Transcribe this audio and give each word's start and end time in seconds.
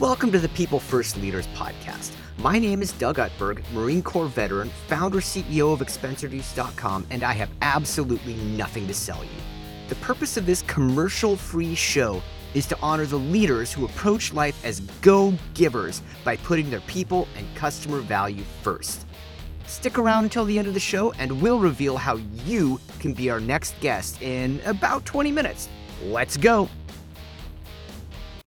Welcome 0.00 0.32
to 0.32 0.40
the 0.40 0.48
People 0.48 0.80
First 0.80 1.16
Leaders 1.18 1.46
podcast. 1.54 2.10
My 2.38 2.58
name 2.58 2.82
is 2.82 2.90
Doug 2.94 3.18
Utberg, 3.18 3.62
Marine 3.72 4.02
Corps 4.02 4.26
veteran, 4.26 4.70
founder 4.88 5.20
CEO 5.20 5.72
of 5.72 5.78
ExpenseReduce.com, 5.78 7.06
and 7.10 7.22
I 7.22 7.32
have 7.32 7.48
absolutely 7.62 8.34
nothing 8.34 8.88
to 8.88 8.92
sell 8.92 9.22
you. 9.22 9.30
The 9.88 9.94
purpose 9.96 10.36
of 10.36 10.46
this 10.46 10.62
commercial 10.62 11.36
free 11.36 11.76
show 11.76 12.20
is 12.54 12.66
to 12.66 12.78
honor 12.82 13.06
the 13.06 13.20
leaders 13.20 13.72
who 13.72 13.84
approach 13.84 14.32
life 14.32 14.64
as 14.64 14.80
go 15.00 15.32
givers 15.54 16.02
by 16.24 16.38
putting 16.38 16.70
their 16.70 16.80
people 16.80 17.28
and 17.36 17.46
customer 17.54 18.00
value 18.00 18.42
first. 18.62 19.06
Stick 19.68 19.96
around 19.96 20.24
until 20.24 20.44
the 20.44 20.58
end 20.58 20.66
of 20.66 20.74
the 20.74 20.80
show, 20.80 21.12
and 21.20 21.40
we'll 21.40 21.60
reveal 21.60 21.96
how 21.96 22.16
you 22.44 22.80
can 22.98 23.14
be 23.14 23.30
our 23.30 23.38
next 23.38 23.78
guest 23.80 24.20
in 24.22 24.60
about 24.66 25.04
20 25.04 25.30
minutes. 25.30 25.68
Let's 26.02 26.36
go. 26.36 26.68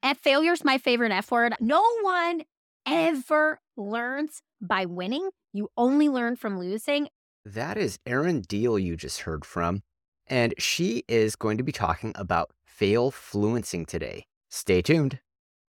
And 0.05 0.15
failure's 0.19 0.63
my 0.63 0.77
favorite 0.77 1.11
F 1.11 1.31
word. 1.31 1.55
No 1.59 1.83
one 2.02 2.43
ever 2.85 3.59
learns 3.75 4.43
by 4.61 4.85
winning. 4.85 5.31
You 5.52 5.70
only 5.75 6.09
learn 6.09 6.35
from 6.35 6.59
losing. 6.59 7.07
That 7.43 7.75
is 7.75 7.97
Erin 8.05 8.44
Diehl 8.44 8.80
you 8.80 8.97
just 8.97 9.21
heard 9.21 9.44
from, 9.45 9.81
and 10.27 10.53
she 10.59 11.03
is 11.07 11.35
going 11.35 11.57
to 11.57 11.63
be 11.63 11.71
talking 11.71 12.13
about 12.13 12.52
fail 12.67 13.11
fluencing 13.11 13.88
today. 13.88 14.27
Stay 14.47 14.83
tuned. 14.83 15.21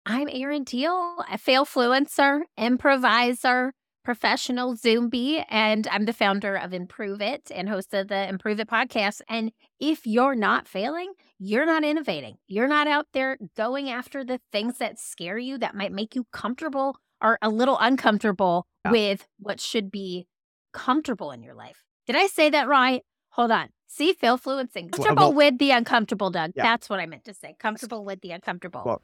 I'm 0.07 0.31
Erin 0.33 0.65
Diehl, 0.65 1.23
a 1.31 1.37
fail 1.37 1.67
fluencer, 1.67 2.41
improviser, 2.59 3.73
professional 4.05 4.77
Zombie, 4.77 5.45
and 5.49 5.87
I'm 5.89 6.05
the 6.05 6.13
founder 6.13 6.57
of 6.57 6.73
Improve 6.73 7.21
It 7.21 7.51
and 7.55 7.69
host 7.69 7.95
of 7.95 8.09
the 8.09 8.29
Improve 8.29 8.61
It 8.61 8.69
podcast. 8.69 9.21
And 9.29 9.53
if 9.81 10.07
you're 10.07 10.35
not 10.35 10.67
failing, 10.69 11.13
you're 11.39 11.67
not 11.67 11.85
innovating. 11.85 12.37
You're 12.47 12.69
not 12.69 12.87
out 12.87 13.07
there 13.13 13.39
going 13.57 13.91
after 13.91 14.25
the 14.25 14.41
things 14.51 14.79
that 14.79 14.99
scare 14.99 15.39
you 15.39 15.59
that 15.59 15.75
might 15.75 15.93
make 15.93 16.15
you 16.15 16.25
comfortable 16.33 16.97
or 17.23 17.39
a 17.41 17.49
little 17.49 17.79
uncomfortable 17.79 18.67
yeah. 18.85 18.91
with 18.91 19.27
what 19.39 19.61
should 19.61 19.91
be 19.91 20.27
comfortable 20.73 21.31
in 21.31 21.43
your 21.43 21.55
life. 21.55 21.85
Did 22.07 22.17
I 22.17 22.27
say 22.27 22.51
that 22.51 22.69
right? 22.69 23.03
Hold 23.31 23.51
on. 23.51 23.69
See, 23.87 24.13
fail 24.13 24.39
fluencing. 24.39 24.91
Comfortable 24.91 25.17
well, 25.17 25.29
well, 25.29 25.33
with 25.33 25.59
the 25.59 25.71
uncomfortable, 25.71 26.31
Doug. 26.31 26.53
Yeah. 26.57 26.63
That's 26.63 26.89
what 26.89 26.99
I 26.99 27.07
meant 27.07 27.25
to 27.27 27.35
say. 27.35 27.55
Comfortable 27.59 28.05
with 28.05 28.21
the 28.23 28.31
uncomfortable. 28.31 28.83
Well, 28.85 29.03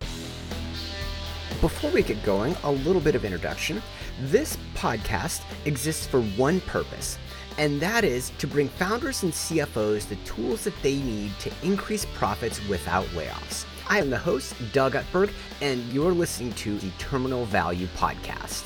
before 1.60 1.90
we 1.90 2.02
get 2.02 2.22
going, 2.22 2.56
a 2.62 2.70
little 2.70 3.00
bit 3.00 3.14
of 3.14 3.24
introduction. 3.24 3.82
This 4.22 4.56
podcast 4.74 5.42
exists 5.64 6.06
for 6.06 6.22
one 6.22 6.60
purpose, 6.62 7.18
and 7.56 7.80
that 7.80 8.04
is 8.04 8.30
to 8.38 8.46
bring 8.46 8.68
founders 8.68 9.22
and 9.24 9.32
CFOs 9.32 10.08
the 10.08 10.16
tools 10.16 10.64
that 10.64 10.80
they 10.82 10.96
need 10.96 11.32
to 11.40 11.50
increase 11.62 12.04
profits 12.14 12.66
without 12.68 13.06
layoffs. 13.06 13.64
I 13.88 13.98
am 13.98 14.10
the 14.10 14.18
host, 14.18 14.54
Doug 14.72 14.92
Utberg, 14.92 15.32
and 15.60 15.82
you're 15.92 16.12
listening 16.12 16.52
to 16.54 16.78
the 16.78 16.90
Terminal 16.98 17.44
Value 17.46 17.88
Podcast. 17.96 18.64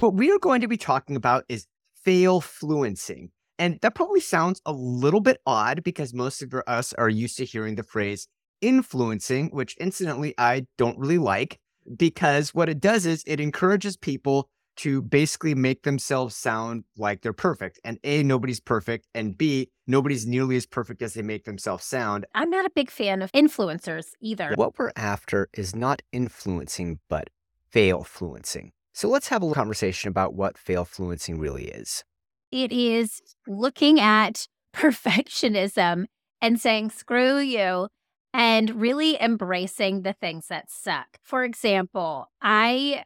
What 0.00 0.14
we 0.14 0.30
are 0.30 0.38
going 0.38 0.62
to 0.62 0.68
be 0.68 0.78
talking 0.78 1.16
about 1.16 1.44
is 1.48 1.66
fail 2.04 2.40
fluencing. 2.40 3.30
And 3.58 3.78
that 3.82 3.94
probably 3.94 4.20
sounds 4.20 4.62
a 4.64 4.72
little 4.72 5.20
bit 5.20 5.38
odd 5.44 5.82
because 5.82 6.14
most 6.14 6.40
of 6.40 6.54
us 6.66 6.94
are 6.94 7.10
used 7.10 7.36
to 7.36 7.44
hearing 7.44 7.74
the 7.74 7.82
phrase 7.82 8.26
influencing, 8.62 9.50
which 9.50 9.76
incidentally 9.76 10.34
I 10.38 10.66
don't 10.78 10.98
really 10.98 11.18
like 11.18 11.58
because 11.96 12.54
what 12.54 12.68
it 12.68 12.80
does 12.80 13.06
is 13.06 13.24
it 13.26 13.40
encourages 13.40 13.96
people 13.96 14.48
to 14.76 15.02
basically 15.02 15.54
make 15.54 15.82
themselves 15.82 16.34
sound 16.34 16.84
like 16.96 17.20
they're 17.20 17.32
perfect. 17.32 17.78
And 17.84 17.98
A, 18.02 18.22
nobody's 18.22 18.60
perfect. 18.60 19.06
And 19.14 19.36
B, 19.36 19.68
nobody's 19.86 20.26
nearly 20.26 20.56
as 20.56 20.66
perfect 20.66 21.02
as 21.02 21.14
they 21.14 21.22
make 21.22 21.44
themselves 21.44 21.84
sound. 21.84 22.24
I'm 22.34 22.48
not 22.48 22.64
a 22.64 22.70
big 22.70 22.90
fan 22.90 23.20
of 23.20 23.30
influencers 23.32 24.06
either. 24.20 24.54
What 24.54 24.78
we're 24.78 24.92
after 24.96 25.48
is 25.52 25.76
not 25.76 26.02
influencing, 26.12 27.00
but 27.08 27.28
fail 27.70 28.04
fluencing. 28.04 28.70
So 28.94 29.08
let's 29.08 29.28
have 29.28 29.42
a 29.42 29.44
little 29.44 29.54
conversation 29.60 30.08
about 30.08 30.34
what 30.34 30.56
fail 30.56 30.84
fluencing 30.84 31.38
really 31.38 31.66
is. 31.66 32.04
It 32.50 32.72
is 32.72 33.20
looking 33.46 34.00
at 34.00 34.48
perfectionism 34.74 36.06
and 36.40 36.60
saying, 36.60 36.90
screw 36.90 37.38
you, 37.38 37.88
and 38.32 38.80
really 38.80 39.20
embracing 39.20 40.02
the 40.02 40.12
things 40.12 40.46
that 40.48 40.70
suck. 40.70 41.18
For 41.22 41.44
example, 41.44 42.30
I 42.40 43.04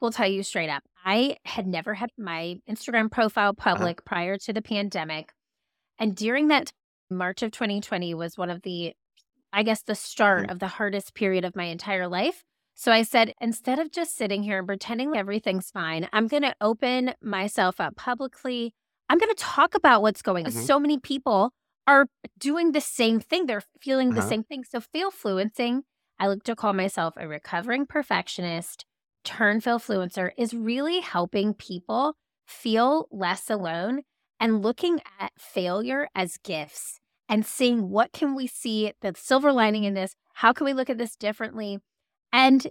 will 0.00 0.12
tell 0.12 0.28
you 0.28 0.42
straight 0.42 0.70
up, 0.70 0.82
I 1.04 1.36
had 1.44 1.66
never 1.66 1.94
had 1.94 2.10
my 2.16 2.56
Instagram 2.68 3.10
profile 3.10 3.50
uh-huh. 3.50 3.74
public 3.74 3.98
uh-huh. 3.98 4.06
prior 4.06 4.38
to 4.38 4.52
the 4.52 4.62
pandemic. 4.62 5.32
And 5.98 6.16
during 6.16 6.48
that 6.48 6.72
March 7.10 7.42
of 7.42 7.50
2020 7.52 8.14
was 8.14 8.38
one 8.38 8.50
of 8.50 8.62
the, 8.62 8.94
I 9.52 9.62
guess, 9.62 9.82
the 9.82 9.94
start 9.94 10.42
mm-hmm. 10.42 10.52
of 10.52 10.58
the 10.58 10.68
hardest 10.68 11.14
period 11.14 11.44
of 11.44 11.56
my 11.56 11.64
entire 11.64 12.08
life. 12.08 12.44
So 12.74 12.90
I 12.90 13.02
said, 13.02 13.34
instead 13.40 13.78
of 13.78 13.92
just 13.92 14.16
sitting 14.16 14.42
here 14.42 14.58
and 14.58 14.66
pretending 14.66 15.16
everything's 15.16 15.70
fine, 15.70 16.08
I'm 16.12 16.26
going 16.26 16.42
to 16.42 16.56
open 16.60 17.14
myself 17.22 17.80
up 17.80 17.94
publicly. 17.94 18.74
I'm 19.08 19.18
going 19.18 19.32
to 19.32 19.40
talk 19.40 19.76
about 19.76 20.02
what's 20.02 20.22
going 20.22 20.46
on. 20.46 20.52
Mm-hmm. 20.52 20.62
So 20.62 20.80
many 20.80 20.98
people 20.98 21.52
are 21.86 22.06
doing 22.38 22.72
the 22.72 22.80
same 22.80 23.20
thing. 23.20 23.46
They're 23.46 23.62
feeling 23.80 24.10
uh-huh. 24.10 24.20
the 24.20 24.28
same 24.28 24.44
thing. 24.44 24.64
So 24.64 24.80
fail 24.80 25.10
fluencing, 25.10 25.82
I 26.18 26.26
like 26.26 26.44
to 26.44 26.56
call 26.56 26.72
myself 26.72 27.14
a 27.16 27.28
recovering 27.28 27.86
perfectionist, 27.86 28.84
turn 29.24 29.60
fail 29.60 29.78
fluencer, 29.78 30.30
is 30.36 30.54
really 30.54 31.00
helping 31.00 31.54
people 31.54 32.16
feel 32.46 33.08
less 33.10 33.50
alone 33.50 34.02
and 34.40 34.62
looking 34.62 35.00
at 35.18 35.32
failure 35.38 36.08
as 36.14 36.36
gifts 36.38 37.00
and 37.28 37.46
seeing 37.46 37.88
what 37.88 38.12
can 38.12 38.34
we 38.34 38.46
see 38.46 38.92
the 39.00 39.14
silver 39.16 39.52
lining 39.52 39.84
in 39.84 39.94
this? 39.94 40.14
How 40.34 40.52
can 40.52 40.66
we 40.66 40.72
look 40.72 40.90
at 40.90 40.98
this 40.98 41.16
differently? 41.16 41.78
And 42.32 42.66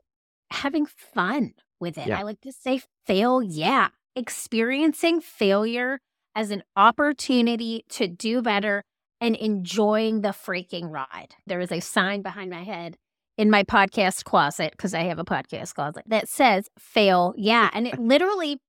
having 0.51 0.85
fun 0.85 1.53
with 1.79 1.97
it. 1.97 2.07
Yeah. 2.07 2.19
I 2.19 2.23
like 2.23 2.41
to 2.41 2.51
say 2.51 2.81
fail, 3.05 3.41
yeah. 3.41 3.89
Experiencing 4.15 5.21
failure 5.21 5.99
as 6.35 6.51
an 6.51 6.63
opportunity 6.75 7.85
to 7.89 8.07
do 8.07 8.41
better 8.41 8.83
and 9.23 9.37
enjoying 9.37 10.19
the 10.19 10.29
freaking 10.29 10.91
ride. 10.91 11.33
There 11.47 11.61
is 11.61 11.71
a 11.71 11.79
sign 11.79 12.21
behind 12.21 12.51
my 12.51 12.63
head 12.63 12.97
in 13.37 13.49
my 13.49 13.63
podcast 13.63 14.25
closet, 14.25 14.73
because 14.73 14.93
I 14.93 15.03
have 15.03 15.17
a 15.17 15.23
podcast 15.23 15.73
closet, 15.75 16.03
that 16.07 16.27
says 16.27 16.67
fail, 16.77 17.33
yeah. 17.37 17.69
And 17.73 17.87
it 17.87 17.97
literally 17.99 18.59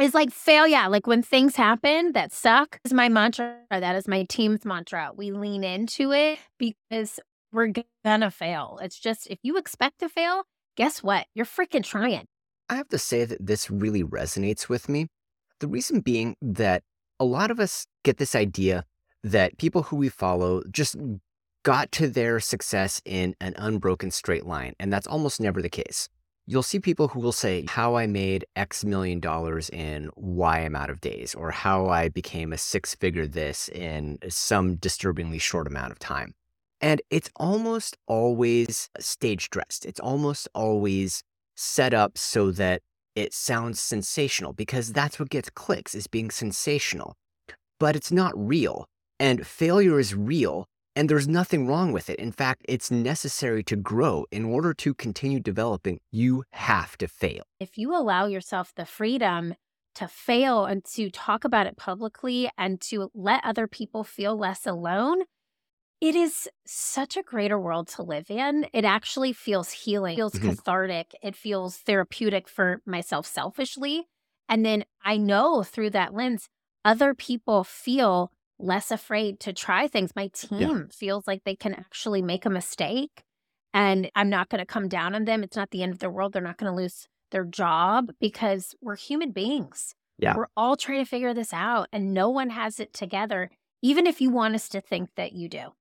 is 0.00 0.14
like 0.14 0.32
fail, 0.32 0.66
yeah. 0.66 0.86
Like 0.86 1.06
when 1.06 1.22
things 1.22 1.54
happen 1.54 2.12
that 2.12 2.32
suck 2.32 2.80
is 2.82 2.94
my 2.94 3.10
mantra. 3.10 3.58
That 3.70 3.94
is 3.94 4.08
my 4.08 4.24
team's 4.24 4.64
mantra. 4.64 5.10
We 5.14 5.32
lean 5.32 5.62
into 5.62 6.12
it 6.12 6.38
because 6.58 7.20
we're 7.52 7.74
gonna 8.02 8.30
fail. 8.30 8.78
It's 8.82 8.98
just 8.98 9.26
if 9.26 9.38
you 9.42 9.58
expect 9.58 9.98
to 9.98 10.08
fail, 10.08 10.44
guess 10.78 11.02
what? 11.02 11.26
You're 11.34 11.44
freaking 11.44 11.84
trying. 11.84 12.24
I 12.70 12.76
have 12.76 12.88
to 12.88 12.98
say 12.98 13.26
that 13.26 13.46
this 13.46 13.70
really 13.70 14.02
resonates 14.02 14.66
with 14.66 14.88
me. 14.88 15.08
The 15.58 15.68
reason 15.68 16.00
being 16.00 16.36
that 16.40 16.84
a 17.18 17.26
lot 17.26 17.50
of 17.50 17.60
us 17.60 17.86
get 18.02 18.16
this 18.16 18.34
idea 18.34 18.86
that 19.22 19.58
people 19.58 19.84
who 19.84 19.96
we 19.96 20.08
follow 20.08 20.62
just 20.70 20.96
got 21.62 21.92
to 21.92 22.08
their 22.08 22.40
success 22.40 23.02
in 23.04 23.34
an 23.40 23.54
unbroken 23.56 24.10
straight 24.10 24.46
line. 24.46 24.74
And 24.80 24.92
that's 24.92 25.06
almost 25.06 25.40
never 25.40 25.60
the 25.60 25.68
case. 25.68 26.08
You'll 26.46 26.62
see 26.62 26.80
people 26.80 27.08
who 27.08 27.20
will 27.20 27.32
say 27.32 27.64
how 27.68 27.96
I 27.96 28.06
made 28.06 28.44
X 28.56 28.84
million 28.84 29.20
dollars 29.20 29.68
in 29.70 30.10
Y 30.16 30.58
amount 30.60 30.90
of 30.90 31.00
days, 31.00 31.34
or 31.34 31.50
how 31.50 31.88
I 31.88 32.08
became 32.08 32.52
a 32.52 32.58
six 32.58 32.94
figure 32.94 33.26
this 33.26 33.68
in 33.68 34.18
some 34.28 34.76
disturbingly 34.76 35.38
short 35.38 35.66
amount 35.66 35.92
of 35.92 35.98
time. 35.98 36.34
And 36.80 37.02
it's 37.10 37.30
almost 37.36 37.98
always 38.06 38.88
stage 38.98 39.50
dressed. 39.50 39.84
It's 39.84 40.00
almost 40.00 40.48
always 40.54 41.22
set 41.56 41.92
up 41.92 42.16
so 42.16 42.50
that 42.52 42.82
it 43.14 43.34
sounds 43.34 43.80
sensational 43.80 44.52
because 44.52 44.92
that's 44.92 45.20
what 45.20 45.28
gets 45.28 45.50
clicks 45.50 45.94
is 45.94 46.06
being 46.06 46.30
sensational. 46.30 47.16
But 47.78 47.96
it's 47.96 48.10
not 48.10 48.32
real. 48.34 48.86
And 49.20 49.46
failure 49.46 50.00
is 50.00 50.14
real, 50.14 50.66
and 50.96 51.08
there's 51.08 51.28
nothing 51.28 51.66
wrong 51.66 51.92
with 51.92 52.08
it. 52.08 52.18
In 52.18 52.32
fact, 52.32 52.62
it's 52.66 52.90
necessary 52.90 53.62
to 53.64 53.76
grow. 53.76 54.24
In 54.32 54.46
order 54.46 54.72
to 54.72 54.94
continue 54.94 55.40
developing, 55.40 56.00
you 56.10 56.44
have 56.52 56.96
to 56.96 57.06
fail. 57.06 57.42
If 57.60 57.76
you 57.76 57.94
allow 57.94 58.24
yourself 58.24 58.72
the 58.74 58.86
freedom 58.86 59.54
to 59.96 60.08
fail 60.08 60.64
and 60.64 60.82
to 60.94 61.10
talk 61.10 61.44
about 61.44 61.66
it 61.66 61.76
publicly 61.76 62.48
and 62.56 62.80
to 62.80 63.10
let 63.14 63.44
other 63.44 63.66
people 63.66 64.04
feel 64.04 64.38
less 64.38 64.66
alone, 64.66 65.24
it 66.00 66.14
is 66.14 66.48
such 66.66 67.18
a 67.18 67.22
greater 67.22 67.60
world 67.60 67.88
to 67.88 68.02
live 68.02 68.30
in. 68.30 68.66
It 68.72 68.86
actually 68.86 69.34
feels 69.34 69.70
healing, 69.70 70.14
it 70.14 70.16
feels 70.16 70.32
mm-hmm. 70.32 70.48
cathartic, 70.48 71.14
it 71.22 71.36
feels 71.36 71.76
therapeutic 71.76 72.48
for 72.48 72.80
myself 72.86 73.26
selfishly. 73.26 74.08
And 74.48 74.64
then 74.64 74.84
I 75.04 75.18
know 75.18 75.62
through 75.62 75.90
that 75.90 76.14
lens, 76.14 76.48
other 76.86 77.12
people 77.12 77.64
feel 77.64 78.32
less 78.62 78.90
afraid 78.90 79.40
to 79.40 79.52
try 79.52 79.88
things. 79.88 80.10
My 80.14 80.28
team 80.28 80.60
yeah. 80.60 80.82
feels 80.90 81.26
like 81.26 81.44
they 81.44 81.56
can 81.56 81.74
actually 81.74 82.22
make 82.22 82.44
a 82.44 82.50
mistake 82.50 83.22
and 83.72 84.10
I'm 84.14 84.30
not 84.30 84.48
going 84.48 84.58
to 84.58 84.66
come 84.66 84.88
down 84.88 85.14
on 85.14 85.24
them. 85.24 85.42
It's 85.42 85.56
not 85.56 85.70
the 85.70 85.82
end 85.82 85.92
of 85.92 86.00
the 86.00 86.10
world. 86.10 86.32
They're 86.32 86.42
not 86.42 86.58
going 86.58 86.70
to 86.70 86.76
lose 86.76 87.08
their 87.30 87.44
job 87.44 88.10
because 88.20 88.74
we're 88.80 88.96
human 88.96 89.30
beings. 89.30 89.94
Yeah. 90.18 90.36
We're 90.36 90.48
all 90.56 90.76
trying 90.76 91.04
to 91.04 91.08
figure 91.08 91.32
this 91.32 91.52
out 91.52 91.88
and 91.92 92.12
no 92.12 92.28
one 92.28 92.50
has 92.50 92.80
it 92.80 92.92
together, 92.92 93.50
even 93.82 94.06
if 94.06 94.20
you 94.20 94.30
want 94.30 94.54
us 94.54 94.68
to 94.70 94.80
think 94.80 95.10
that 95.16 95.32
you 95.32 95.48
do. 95.48 95.72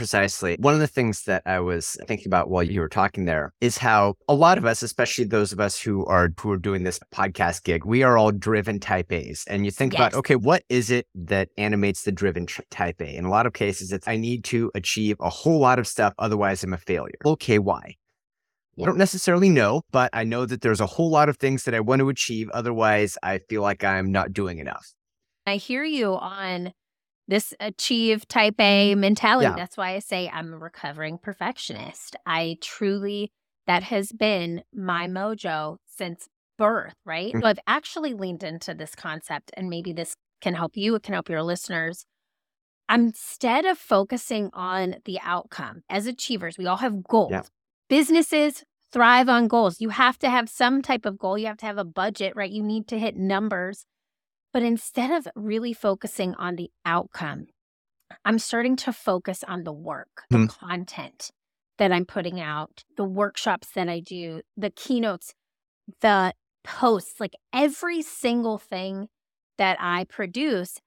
Precisely. 0.00 0.56
One 0.58 0.72
of 0.72 0.80
the 0.80 0.86
things 0.86 1.24
that 1.24 1.42
I 1.44 1.60
was 1.60 1.94
thinking 2.06 2.26
about 2.26 2.48
while 2.48 2.62
you 2.62 2.80
were 2.80 2.88
talking 2.88 3.26
there 3.26 3.52
is 3.60 3.76
how 3.76 4.14
a 4.28 4.34
lot 4.34 4.56
of 4.56 4.64
us, 4.64 4.82
especially 4.82 5.24
those 5.24 5.52
of 5.52 5.60
us 5.60 5.78
who 5.78 6.06
are 6.06 6.30
who 6.40 6.50
are 6.52 6.56
doing 6.56 6.84
this 6.84 6.98
podcast 7.14 7.64
gig, 7.64 7.84
we 7.84 8.02
are 8.02 8.16
all 8.16 8.32
driven 8.32 8.80
type 8.80 9.12
A's. 9.12 9.44
And 9.46 9.66
you 9.66 9.70
think 9.70 9.92
yes. 9.92 10.00
about, 10.00 10.14
okay, 10.14 10.36
what 10.36 10.62
is 10.70 10.90
it 10.90 11.06
that 11.14 11.50
animates 11.58 12.04
the 12.04 12.12
driven 12.12 12.46
type 12.70 12.98
A? 13.02 13.14
In 13.14 13.26
a 13.26 13.30
lot 13.30 13.44
of 13.44 13.52
cases, 13.52 13.92
it's 13.92 14.08
I 14.08 14.16
need 14.16 14.42
to 14.44 14.70
achieve 14.74 15.18
a 15.20 15.28
whole 15.28 15.58
lot 15.58 15.78
of 15.78 15.86
stuff, 15.86 16.14
otherwise 16.18 16.64
I'm 16.64 16.72
a 16.72 16.78
failure. 16.78 17.18
Okay, 17.26 17.58
why? 17.58 17.96
I 18.80 18.86
don't 18.86 18.96
necessarily 18.96 19.50
know, 19.50 19.82
but 19.90 20.08
I 20.14 20.24
know 20.24 20.46
that 20.46 20.62
there's 20.62 20.80
a 20.80 20.86
whole 20.86 21.10
lot 21.10 21.28
of 21.28 21.36
things 21.36 21.64
that 21.64 21.74
I 21.74 21.80
want 21.80 22.00
to 22.00 22.08
achieve. 22.08 22.48
Otherwise, 22.54 23.18
I 23.22 23.40
feel 23.50 23.60
like 23.60 23.84
I'm 23.84 24.10
not 24.10 24.32
doing 24.32 24.60
enough. 24.60 24.94
I 25.46 25.56
hear 25.56 25.84
you 25.84 26.14
on 26.14 26.72
this 27.30 27.54
achieve 27.60 28.26
type 28.28 28.60
A 28.60 28.94
mentality. 28.96 29.46
Yeah. 29.46 29.54
That's 29.56 29.76
why 29.76 29.94
I 29.94 30.00
say 30.00 30.28
I'm 30.28 30.52
a 30.52 30.58
recovering 30.58 31.16
perfectionist. 31.16 32.16
I 32.26 32.58
truly, 32.60 33.30
that 33.66 33.84
has 33.84 34.12
been 34.12 34.62
my 34.74 35.06
mojo 35.06 35.76
since 35.86 36.28
birth, 36.58 36.94
right? 37.06 37.32
Mm-hmm. 37.32 37.40
So 37.40 37.46
I've 37.46 37.58
actually 37.66 38.12
leaned 38.12 38.42
into 38.42 38.74
this 38.74 38.94
concept, 38.94 39.52
and 39.56 39.70
maybe 39.70 39.92
this 39.92 40.14
can 40.40 40.54
help 40.54 40.76
you, 40.76 40.96
it 40.96 41.04
can 41.04 41.14
help 41.14 41.28
your 41.28 41.42
listeners. 41.42 42.04
Instead 42.92 43.64
of 43.64 43.78
focusing 43.78 44.50
on 44.52 44.96
the 45.04 45.20
outcome 45.22 45.82
as 45.88 46.06
achievers, 46.06 46.58
we 46.58 46.66
all 46.66 46.78
have 46.78 47.04
goals. 47.04 47.30
Yeah. 47.30 47.42
Businesses 47.88 48.64
thrive 48.92 49.28
on 49.28 49.46
goals. 49.46 49.80
You 49.80 49.90
have 49.90 50.18
to 50.18 50.28
have 50.28 50.48
some 50.48 50.82
type 50.82 51.06
of 51.06 51.16
goal. 51.16 51.38
You 51.38 51.46
have 51.46 51.58
to 51.58 51.66
have 51.66 51.78
a 51.78 51.84
budget, 51.84 52.34
right? 52.34 52.50
You 52.50 52.64
need 52.64 52.88
to 52.88 52.98
hit 52.98 53.16
numbers. 53.16 53.86
But 54.52 54.62
instead 54.62 55.10
of 55.10 55.28
really 55.34 55.72
focusing 55.72 56.34
on 56.34 56.56
the 56.56 56.70
outcome, 56.84 57.46
I'm 58.24 58.38
starting 58.38 58.76
to 58.76 58.92
focus 58.92 59.44
on 59.46 59.64
the 59.64 59.72
work, 59.72 60.24
the 60.30 60.38
mm. 60.38 60.58
content 60.58 61.30
that 61.78 61.92
I'm 61.92 62.04
putting 62.04 62.40
out, 62.40 62.84
the 62.96 63.04
workshops 63.04 63.68
that 63.74 63.88
I 63.88 64.00
do, 64.00 64.42
the 64.56 64.70
keynotes, 64.70 65.34
the 66.00 66.34
posts, 66.64 67.20
like 67.20 67.34
every 67.52 68.02
single 68.02 68.58
thing 68.58 69.08
that 69.56 69.76
I 69.80 70.04
produce, 70.04 70.80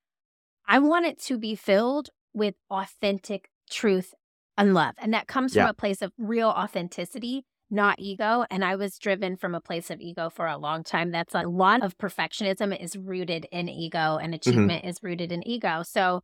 I 0.68 0.80
want 0.80 1.06
it 1.06 1.19
to 1.24 1.38
be 1.38 1.56
filled 1.56 2.09
with 2.33 2.56
authentic 2.69 3.50
truth 3.69 4.13
and 4.57 4.74
love. 4.74 4.95
And 4.98 5.13
that 5.13 5.27
comes 5.27 5.56
yeah. 5.56 5.63
from 5.63 5.69
a 5.71 5.74
place 5.74 6.01
of 6.01 6.12
real 6.18 6.50
authenticity 6.50 7.44
not 7.73 7.99
ego. 7.99 8.45
And 8.49 8.63
I 8.63 8.75
was 8.75 8.97
driven 8.97 9.35
from 9.35 9.55
a 9.55 9.61
place 9.61 9.89
of 9.89 9.99
ego 9.99 10.29
for 10.29 10.47
a 10.47 10.57
long 10.57 10.83
time. 10.83 11.11
That's 11.11 11.35
a 11.35 11.41
lot 11.41 11.83
of 11.83 11.97
perfectionism 11.97 12.79
is 12.79 12.95
rooted 12.95 13.47
in 13.51 13.67
ego 13.67 14.17
and 14.17 14.33
mm-hmm. 14.33 14.33
achievement 14.33 14.81
mm-hmm. 14.83 14.89
is 14.89 14.99
rooted 15.01 15.31
in 15.31 15.45
ego. 15.47 15.83
So 15.83 16.21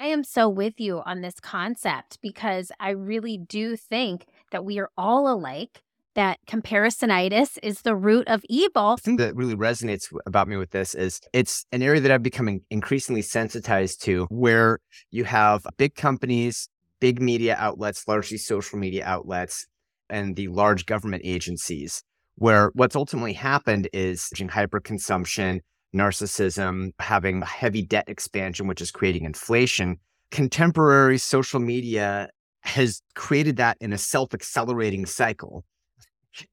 I 0.00 0.06
am 0.06 0.24
so 0.24 0.48
with 0.48 0.80
you 0.80 1.02
on 1.04 1.20
this 1.20 1.40
concept 1.40 2.18
because 2.20 2.72
I 2.80 2.90
really 2.90 3.38
do 3.38 3.76
think 3.76 4.26
that 4.50 4.64
we 4.64 4.78
are 4.78 4.90
all 4.96 5.32
alike. 5.32 5.82
That 6.14 6.38
comparisonitis 6.46 7.58
is 7.60 7.82
the 7.82 7.96
root 7.96 8.28
of 8.28 8.44
evil. 8.48 8.94
The 8.94 9.02
thing 9.02 9.16
that 9.16 9.34
really 9.34 9.56
resonates 9.56 10.12
about 10.26 10.46
me 10.46 10.56
with 10.56 10.70
this 10.70 10.94
is 10.94 11.20
it's 11.32 11.66
an 11.72 11.82
area 11.82 12.00
that 12.00 12.12
I've 12.12 12.22
become 12.22 12.60
increasingly 12.70 13.22
sensitized 13.22 14.00
to 14.04 14.26
where 14.30 14.78
you 15.10 15.24
have 15.24 15.66
big 15.76 15.96
companies, 15.96 16.68
big 17.00 17.20
media 17.20 17.56
outlets, 17.58 18.06
largely 18.06 18.38
social 18.38 18.78
media 18.78 19.04
outlets, 19.04 19.66
and 20.10 20.36
the 20.36 20.48
large 20.48 20.86
government 20.86 21.22
agencies, 21.24 22.02
where 22.36 22.70
what's 22.74 22.96
ultimately 22.96 23.32
happened 23.32 23.88
is 23.92 24.28
hyperconsumption, 24.36 25.60
narcissism, 25.94 26.90
having 26.98 27.42
heavy 27.42 27.82
debt 27.82 28.04
expansion, 28.08 28.66
which 28.66 28.80
is 28.80 28.90
creating 28.90 29.24
inflation. 29.24 29.96
Contemporary 30.30 31.18
social 31.18 31.60
media 31.60 32.28
has 32.62 33.02
created 33.14 33.56
that 33.56 33.76
in 33.80 33.92
a 33.92 33.98
self 33.98 34.34
accelerating 34.34 35.06
cycle. 35.06 35.64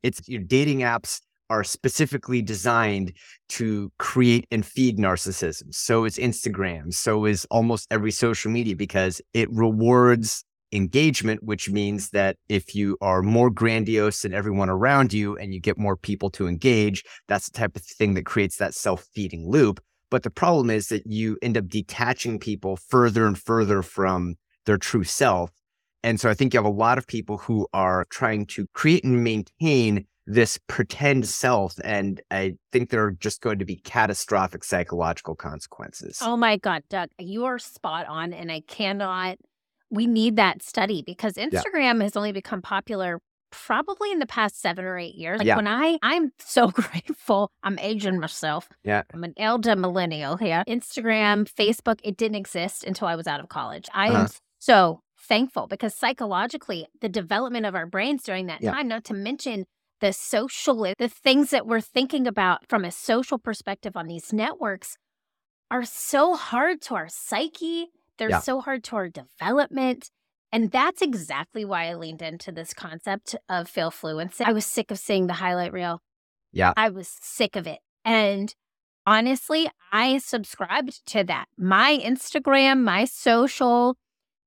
It's 0.03 0.27
your 0.27 0.41
dating 0.41 0.79
apps 0.79 1.21
are 1.49 1.63
specifically 1.65 2.41
designed 2.41 3.11
to 3.49 3.91
create 3.99 4.47
and 4.51 4.65
feed 4.65 4.97
narcissism. 4.97 5.73
So 5.73 6.05
is 6.05 6.17
Instagram. 6.17 6.93
So 6.93 7.25
is 7.25 7.45
almost 7.51 7.87
every 7.91 8.11
social 8.11 8.51
media 8.51 8.75
because 8.75 9.21
it 9.33 9.51
rewards 9.51 10.45
engagement, 10.71 11.43
which 11.43 11.69
means 11.69 12.09
that 12.11 12.37
if 12.49 12.75
you 12.75 12.97
are 13.01 13.21
more 13.21 13.49
grandiose 13.49 14.21
than 14.21 14.33
everyone 14.33 14.69
around 14.69 15.13
you 15.13 15.37
and 15.37 15.53
you 15.53 15.59
get 15.59 15.77
more 15.77 15.97
people 15.97 16.29
to 16.31 16.47
engage, 16.47 17.03
that's 17.27 17.49
the 17.49 17.57
type 17.57 17.75
of 17.75 17.83
thing 17.83 18.13
that 18.13 18.25
creates 18.25 18.57
that 18.57 18.73
self 18.73 19.07
feeding 19.13 19.49
loop. 19.49 19.79
But 20.09 20.23
the 20.23 20.29
problem 20.29 20.69
is 20.69 20.87
that 20.87 21.07
you 21.07 21.37
end 21.41 21.57
up 21.57 21.67
detaching 21.67 22.37
people 22.39 22.75
further 22.75 23.25
and 23.25 23.37
further 23.37 23.81
from 23.81 24.35
their 24.65 24.77
true 24.77 25.03
self. 25.05 25.51
And 26.03 26.19
so 26.19 26.29
I 26.29 26.33
think 26.33 26.53
you 26.53 26.57
have 26.57 26.65
a 26.65 26.69
lot 26.69 26.97
of 26.97 27.07
people 27.07 27.37
who 27.37 27.67
are 27.73 28.05
trying 28.09 28.45
to 28.47 28.67
create 28.73 29.03
and 29.03 29.23
maintain 29.23 30.05
this 30.27 30.59
pretend 30.67 31.27
self. 31.27 31.75
And 31.83 32.21
I 32.31 32.53
think 32.71 32.89
there 32.89 33.03
are 33.03 33.11
just 33.11 33.41
going 33.41 33.59
to 33.59 33.65
be 33.65 33.77
catastrophic 33.77 34.63
psychological 34.63 35.35
consequences. 35.35 36.19
Oh 36.21 36.37
my 36.37 36.57
God, 36.57 36.83
Doug, 36.89 37.09
you 37.17 37.45
are 37.45 37.59
spot 37.59 38.05
on. 38.07 38.33
And 38.33 38.51
I 38.51 38.61
cannot 38.61 39.37
we 39.91 40.07
need 40.07 40.37
that 40.37 40.63
study 40.63 41.03
because 41.05 41.33
Instagram 41.33 41.97
yeah. 41.97 42.03
has 42.03 42.15
only 42.15 42.31
become 42.31 42.61
popular 42.61 43.19
probably 43.51 44.11
in 44.11 44.19
the 44.19 44.25
past 44.25 44.59
seven 44.59 44.85
or 44.85 44.97
eight 44.97 45.15
years. 45.15 45.39
Like 45.39 45.47
yeah. 45.47 45.57
when 45.57 45.67
I, 45.67 45.99
I'm 46.01 46.31
so 46.39 46.69
grateful. 46.69 47.51
I'm 47.61 47.77
aging 47.79 48.19
myself. 48.19 48.69
Yeah. 48.83 49.03
I'm 49.13 49.23
an 49.23 49.33
elder 49.37 49.75
millennial 49.75 50.37
here. 50.37 50.63
Instagram, 50.67 51.51
Facebook, 51.51 51.99
it 52.03 52.17
didn't 52.17 52.37
exist 52.37 52.83
until 52.83 53.07
I 53.07 53.15
was 53.15 53.27
out 53.27 53.39
of 53.39 53.49
college. 53.49 53.87
I 53.93 54.07
uh-huh. 54.09 54.21
am 54.21 54.27
so 54.59 55.01
thankful 55.19 55.67
because 55.67 55.93
psychologically, 55.93 56.87
the 57.01 57.09
development 57.09 57.65
of 57.65 57.75
our 57.75 57.85
brains 57.85 58.23
during 58.23 58.47
that 58.47 58.61
yeah. 58.61 58.71
time, 58.71 58.87
not 58.87 59.03
to 59.05 59.13
mention 59.13 59.65
the 59.99 60.13
social, 60.13 60.81
the 60.97 61.07
things 61.09 61.51
that 61.51 61.67
we're 61.67 61.81
thinking 61.81 62.25
about 62.25 62.67
from 62.67 62.83
a 62.83 62.91
social 62.91 63.37
perspective 63.37 63.95
on 63.95 64.07
these 64.07 64.33
networks 64.33 64.97
are 65.69 65.85
so 65.85 66.35
hard 66.35 66.81
to 66.81 66.95
our 66.95 67.07
psyche 67.07 67.87
they're 68.21 68.29
yeah. 68.29 68.39
so 68.39 68.61
hard 68.61 68.83
to 68.83 68.95
our 68.97 69.09
development. 69.09 70.11
And 70.51 70.69
that's 70.69 71.01
exactly 71.01 71.65
why 71.65 71.87
I 71.87 71.95
leaned 71.95 72.21
into 72.21 72.51
this 72.51 72.71
concept 72.71 73.35
of 73.49 73.67
fail 73.67 73.89
fluency. 73.89 74.43
I 74.43 74.53
was 74.53 74.63
sick 74.63 74.91
of 74.91 74.99
seeing 74.99 75.25
the 75.25 75.33
highlight 75.33 75.73
reel. 75.73 76.01
Yeah. 76.51 76.73
I 76.77 76.89
was 76.89 77.07
sick 77.19 77.55
of 77.55 77.65
it. 77.65 77.79
And 78.05 78.53
honestly, 79.07 79.71
I 79.91 80.19
subscribed 80.19 81.03
to 81.07 81.23
that. 81.23 81.45
My 81.57 81.97
Instagram, 81.97 82.83
my 82.83 83.05
social 83.05 83.97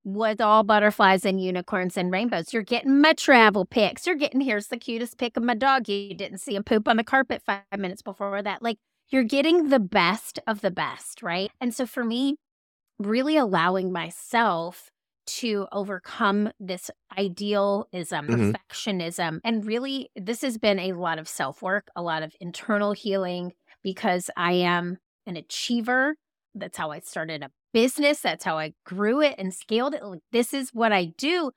was 0.05 0.37
all 0.39 0.63
butterflies 0.63 1.25
and 1.25 1.43
unicorns 1.43 1.97
and 1.97 2.13
rainbows. 2.13 2.53
You're 2.53 2.63
getting 2.63 3.01
my 3.01 3.15
travel 3.15 3.65
pics. 3.65 4.07
You're 4.07 4.15
getting 4.15 4.41
here's 4.41 4.69
the 4.69 4.77
cutest 4.77 5.19
pic 5.19 5.37
of 5.37 5.43
my 5.43 5.55
dog. 5.55 5.89
You 5.89 6.15
didn't 6.15 6.39
see 6.39 6.55
him 6.55 6.63
poop 6.63 6.87
on 6.87 6.97
the 6.97 7.03
carpet 7.03 7.43
five 7.45 7.63
minutes 7.77 8.03
before 8.03 8.41
that. 8.41 8.63
Like 8.63 8.79
you're 9.09 9.25
getting 9.25 9.71
the 9.71 9.81
best 9.81 10.39
of 10.47 10.61
the 10.61 10.71
best, 10.71 11.25
right? 11.25 11.51
And 11.61 11.75
so 11.75 11.87
for 11.87 12.05
me, 12.05 12.37
really 12.99 13.37
allowing 13.37 13.93
myself 13.93 14.91
to 15.27 15.67
overcome 15.73 16.51
this 16.61 16.91
idealism, 17.19 18.27
mm-hmm. 18.27 18.51
perfectionism. 18.51 19.41
And 19.43 19.65
really, 19.65 20.11
this 20.17 20.43
has 20.43 20.59
been 20.59 20.79
a 20.79 20.93
lot 20.93 21.19
of 21.19 21.29
self 21.29 21.63
work, 21.63 21.89
a 21.97 22.03
lot 22.03 22.23
of 22.23 22.35
internal 22.41 22.93
healing 22.93 23.53
because 23.83 24.31
I 24.37 24.53
am 24.53 24.99
an 25.27 25.37
achiever. 25.37 26.17
That's 26.55 26.77
how 26.77 26.91
I 26.91 27.01
started 27.01 27.43
a 27.43 27.51
business. 27.73 28.21
That's 28.21 28.45
how 28.45 28.59
I 28.59 28.75
grew 28.85 29.21
it 29.21 29.35
and 29.39 29.53
scaled 29.53 29.95
it. 29.95 30.05
Like, 30.05 30.21
this 30.31 30.55
is 30.55 30.71
what 30.73 30.93
I 30.93 31.07
do. 31.17 31.51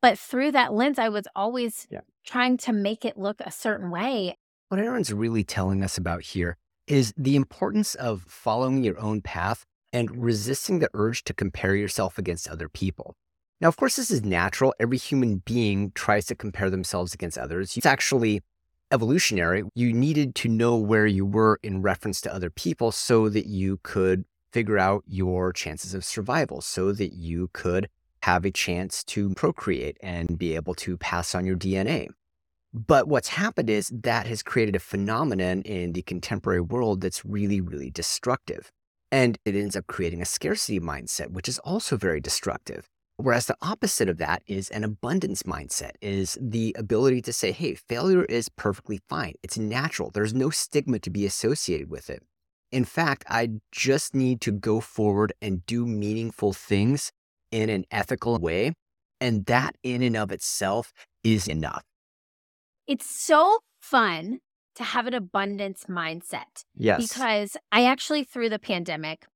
But 0.00 0.18
through 0.18 0.52
that 0.52 0.72
lens, 0.72 0.98
I 0.98 1.08
was 1.08 1.24
always 1.36 1.86
yeah. 1.90 2.00
trying 2.26 2.56
to 2.58 2.72
make 2.72 3.04
it 3.04 3.16
look 3.16 3.40
a 3.40 3.52
certain 3.52 3.90
way. 3.90 4.36
What 4.68 4.80
Erin's 4.80 5.12
really 5.12 5.44
telling 5.44 5.84
us 5.84 5.96
about 5.96 6.22
here 6.22 6.56
is 6.88 7.14
the 7.16 7.36
importance 7.36 7.94
of 7.94 8.24
following 8.26 8.82
your 8.82 8.98
own 8.98 9.20
path 9.20 9.64
and 9.92 10.22
resisting 10.22 10.78
the 10.78 10.90
urge 10.94 11.24
to 11.24 11.34
compare 11.34 11.74
yourself 11.74 12.18
against 12.18 12.48
other 12.48 12.68
people. 12.68 13.14
Now, 13.60 13.68
of 13.68 13.76
course, 13.76 13.96
this 13.96 14.10
is 14.10 14.24
natural. 14.24 14.74
Every 14.80 14.98
human 14.98 15.38
being 15.44 15.92
tries 15.94 16.26
to 16.26 16.34
compare 16.34 16.70
themselves 16.70 17.14
against 17.14 17.38
others. 17.38 17.76
It's 17.76 17.86
actually 17.86 18.42
evolutionary. 18.90 19.62
You 19.74 19.92
needed 19.92 20.34
to 20.36 20.48
know 20.48 20.76
where 20.76 21.06
you 21.06 21.24
were 21.24 21.60
in 21.62 21.82
reference 21.82 22.20
to 22.22 22.34
other 22.34 22.50
people 22.50 22.92
so 22.92 23.28
that 23.28 23.46
you 23.46 23.78
could 23.82 24.24
figure 24.52 24.78
out 24.78 25.04
your 25.06 25.52
chances 25.52 25.94
of 25.94 26.04
survival, 26.04 26.60
so 26.60 26.92
that 26.92 27.12
you 27.12 27.48
could 27.52 27.88
have 28.22 28.44
a 28.44 28.50
chance 28.50 29.02
to 29.04 29.30
procreate 29.34 29.96
and 30.02 30.38
be 30.38 30.54
able 30.54 30.74
to 30.74 30.96
pass 30.96 31.34
on 31.34 31.46
your 31.46 31.56
DNA. 31.56 32.08
But 32.74 33.06
what's 33.06 33.28
happened 33.28 33.68
is 33.68 33.90
that 33.94 34.26
has 34.26 34.42
created 34.42 34.76
a 34.76 34.80
phenomenon 34.80 35.62
in 35.62 35.92
the 35.92 36.02
contemporary 36.02 36.60
world 36.60 37.00
that's 37.00 37.24
really, 37.24 37.60
really 37.60 37.90
destructive. 37.90 38.72
And 39.12 39.38
it 39.44 39.54
ends 39.54 39.76
up 39.76 39.86
creating 39.86 40.22
a 40.22 40.24
scarcity 40.24 40.80
mindset, 40.80 41.30
which 41.30 41.48
is 41.48 41.60
also 41.60 41.96
very 41.96 42.20
destructive. 42.20 42.88
Whereas 43.18 43.46
the 43.46 43.56
opposite 43.60 44.08
of 44.08 44.16
that 44.18 44.42
is 44.46 44.70
an 44.70 44.82
abundance 44.82 45.42
mindset, 45.42 45.92
is 46.00 46.38
the 46.40 46.74
ability 46.78 47.20
to 47.22 47.32
say, 47.32 47.52
hey, 47.52 47.74
failure 47.74 48.24
is 48.24 48.48
perfectly 48.48 49.00
fine. 49.08 49.34
It's 49.42 49.58
natural. 49.58 50.10
There's 50.10 50.32
no 50.32 50.48
stigma 50.50 50.98
to 51.00 51.10
be 51.10 51.26
associated 51.26 51.90
with 51.90 52.08
it. 52.08 52.22
In 52.72 52.84
fact, 52.84 53.24
I 53.28 53.50
just 53.70 54.14
need 54.14 54.40
to 54.40 54.50
go 54.50 54.80
forward 54.80 55.34
and 55.42 55.64
do 55.66 55.86
meaningful 55.86 56.54
things 56.54 57.12
in 57.50 57.68
an 57.68 57.84
ethical 57.90 58.38
way. 58.38 58.72
And 59.20 59.44
that 59.44 59.76
in 59.82 60.02
and 60.02 60.16
of 60.16 60.32
itself 60.32 60.92
is 61.22 61.46
enough. 61.46 61.84
It's 62.88 63.08
so 63.08 63.58
fun 63.80 64.40
to 64.76 64.84
have 64.84 65.06
an 65.06 65.14
abundance 65.14 65.84
mindset. 65.88 66.64
Yes. 66.76 67.08
Because 67.08 67.56
I 67.70 67.84
actually, 67.86 68.24
through 68.24 68.48
the 68.48 68.58
pandemic, 68.58 69.26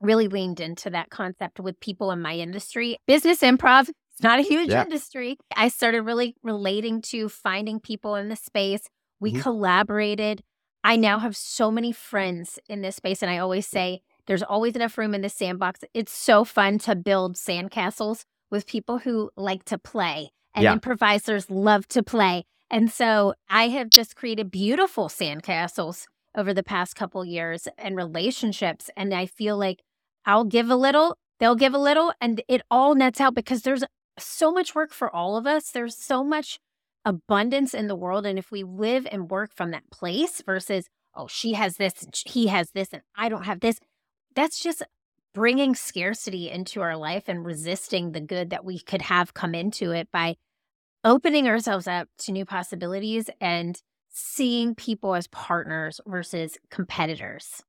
really 0.00 0.28
leaned 0.28 0.60
into 0.60 0.90
that 0.90 1.10
concept 1.10 1.60
with 1.60 1.78
people 1.80 2.10
in 2.10 2.22
my 2.22 2.34
industry. 2.34 2.96
Business 3.06 3.40
improv, 3.40 3.88
it's 3.88 4.22
not 4.22 4.38
a 4.38 4.42
huge 4.42 4.70
Yeah. 4.70 4.82
industry. 4.82 5.36
I 5.54 5.68
started 5.68 6.02
really 6.02 6.36
relating 6.42 7.02
to 7.02 7.28
finding 7.28 7.80
people 7.80 8.14
in 8.14 8.28
the 8.28 8.36
space. 8.36 8.88
We 9.18 9.34
Mhm. 9.34 9.42
collaborated. 9.42 10.42
I 10.82 10.96
now 10.96 11.18
have 11.18 11.36
so 11.36 11.70
many 11.70 11.92
friends 11.92 12.58
in 12.68 12.80
this 12.80 12.96
space. 12.96 13.22
And 13.22 13.30
I 13.30 13.36
always 13.38 13.66
say, 13.66 14.00
there's 14.26 14.42
always 14.42 14.74
enough 14.76 14.96
room 14.96 15.14
in 15.14 15.20
the 15.20 15.28
sandbox. 15.28 15.80
It's 15.92 16.12
so 16.12 16.44
fun 16.44 16.78
to 16.80 16.94
build 16.96 17.36
sandcastles 17.36 18.24
with 18.50 18.66
people 18.66 18.98
who 18.98 19.30
like 19.36 19.64
to 19.66 19.76
play 19.78 20.30
and 20.54 20.62
Yeah. 20.64 20.72
improvisers 20.72 21.50
love 21.50 21.86
to 21.88 22.02
play. 22.02 22.44
And 22.70 22.90
so 22.90 23.34
I 23.48 23.68
have 23.68 23.90
just 23.90 24.14
created 24.14 24.50
beautiful 24.50 25.08
sandcastles 25.08 26.04
over 26.36 26.54
the 26.54 26.62
past 26.62 26.94
couple 26.94 27.24
years 27.24 27.66
and 27.76 27.96
relationships. 27.96 28.88
And 28.96 29.12
I 29.12 29.26
feel 29.26 29.58
like 29.58 29.82
I'll 30.24 30.44
give 30.44 30.70
a 30.70 30.76
little, 30.76 31.16
they'll 31.40 31.56
give 31.56 31.74
a 31.74 31.78
little, 31.78 32.12
and 32.20 32.42
it 32.46 32.62
all 32.70 32.94
nets 32.94 33.20
out 33.20 33.34
because 33.34 33.62
there's 33.62 33.82
so 34.18 34.52
much 34.52 34.74
work 34.74 34.92
for 34.92 35.14
all 35.14 35.36
of 35.36 35.46
us. 35.46 35.70
There's 35.70 35.96
so 35.96 36.22
much 36.22 36.58
abundance 37.04 37.74
in 37.74 37.88
the 37.88 37.96
world. 37.96 38.26
And 38.26 38.38
if 38.38 38.52
we 38.52 38.62
live 38.62 39.06
and 39.10 39.30
work 39.30 39.50
from 39.54 39.70
that 39.72 39.90
place 39.90 40.42
versus, 40.44 40.86
oh, 41.14 41.26
she 41.26 41.54
has 41.54 41.76
this, 41.76 42.06
he 42.26 42.46
has 42.48 42.70
this, 42.72 42.90
and 42.92 43.02
I 43.16 43.28
don't 43.28 43.44
have 43.44 43.60
this, 43.60 43.80
that's 44.36 44.60
just 44.60 44.82
bringing 45.32 45.74
scarcity 45.74 46.50
into 46.50 46.80
our 46.80 46.96
life 46.96 47.24
and 47.26 47.44
resisting 47.44 48.12
the 48.12 48.20
good 48.20 48.50
that 48.50 48.64
we 48.64 48.78
could 48.78 49.02
have 49.02 49.34
come 49.34 49.54
into 49.54 49.92
it 49.92 50.08
by 50.12 50.36
opening 51.04 51.48
ourselves 51.48 51.86
up 51.86 52.08
to 52.18 52.32
new 52.32 52.44
possibilities 52.44 53.30
and 53.40 53.80
seeing 54.08 54.74
people 54.74 55.14
as 55.14 55.26
partners 55.28 56.00
versus 56.06 56.58
competitors. 56.70 57.62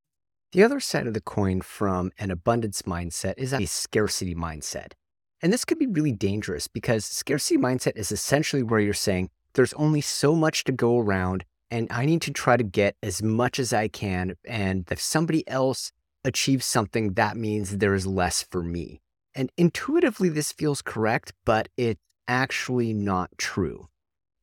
The 0.52 0.64
other 0.64 0.80
side 0.80 1.08
of 1.08 1.14
the 1.14 1.22
coin 1.22 1.62
from 1.62 2.12
an 2.18 2.30
abundance 2.30 2.82
mindset 2.82 3.36
is 3.38 3.54
a 3.54 3.66
scarcity 3.66 4.36
mindset. 4.36 4.94
And 5.42 5.54
this 5.54 5.66
could 5.66 5.80
be 5.80 5.88
really 5.88 6.12
dangerous 6.12 6.68
because 6.68 7.06
scarcity 7.06 7.58
mindset 7.58 7.96
is 7.96 8.12
essentially 8.12 8.64
where 8.64 8.80
you're 8.80 8.94
saying 8.94 9.30
there's 9.54 9.74
only 9.74 10.02
so 10.02 10.36
much 10.36 10.64
to 10.66 10.72
go 10.72 11.00
around 11.00 11.46
and 11.72 11.88
I 11.90 12.06
need 12.06 12.22
to 12.24 12.32
try 12.32 12.58
to 12.58 12.64
get 12.64 12.98
as 13.02 13.24
much 13.24 13.58
as 13.58 13.72
I 13.72 13.88
can. 13.88 14.36
And 14.46 14.86
if 14.92 15.00
somebody 15.00 15.48
else 15.48 15.94
achieves 16.26 16.66
something, 16.66 17.14
that 17.14 17.38
means 17.38 17.78
there 17.78 17.96
is 17.96 18.06
less 18.06 18.44
for 18.44 18.62
me. 18.62 19.02
And 19.34 19.50
intuitively, 19.58 20.28
this 20.28 20.52
feels 20.52 20.82
correct, 20.82 21.32
but 21.46 21.70
it's 21.78 22.02
actually 22.28 22.94
not 22.94 23.30
true. 23.38 23.88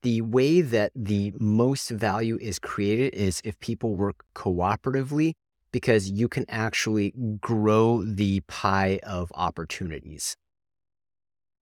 The 0.02 0.20
way 0.20 0.60
that 0.60 0.92
the 0.94 1.32
most 1.38 1.90
value 1.90 2.38
is 2.40 2.58
created 2.58 3.14
is 3.14 3.40
if 3.44 3.58
people 3.60 3.96
work 3.96 4.24
cooperatively 4.34 5.32
because 5.72 6.10
you 6.10 6.28
can 6.28 6.44
actually 6.48 7.12
grow 7.40 8.02
the 8.04 8.40
pie 8.40 9.00
of 9.02 9.32
opportunities. 9.34 10.36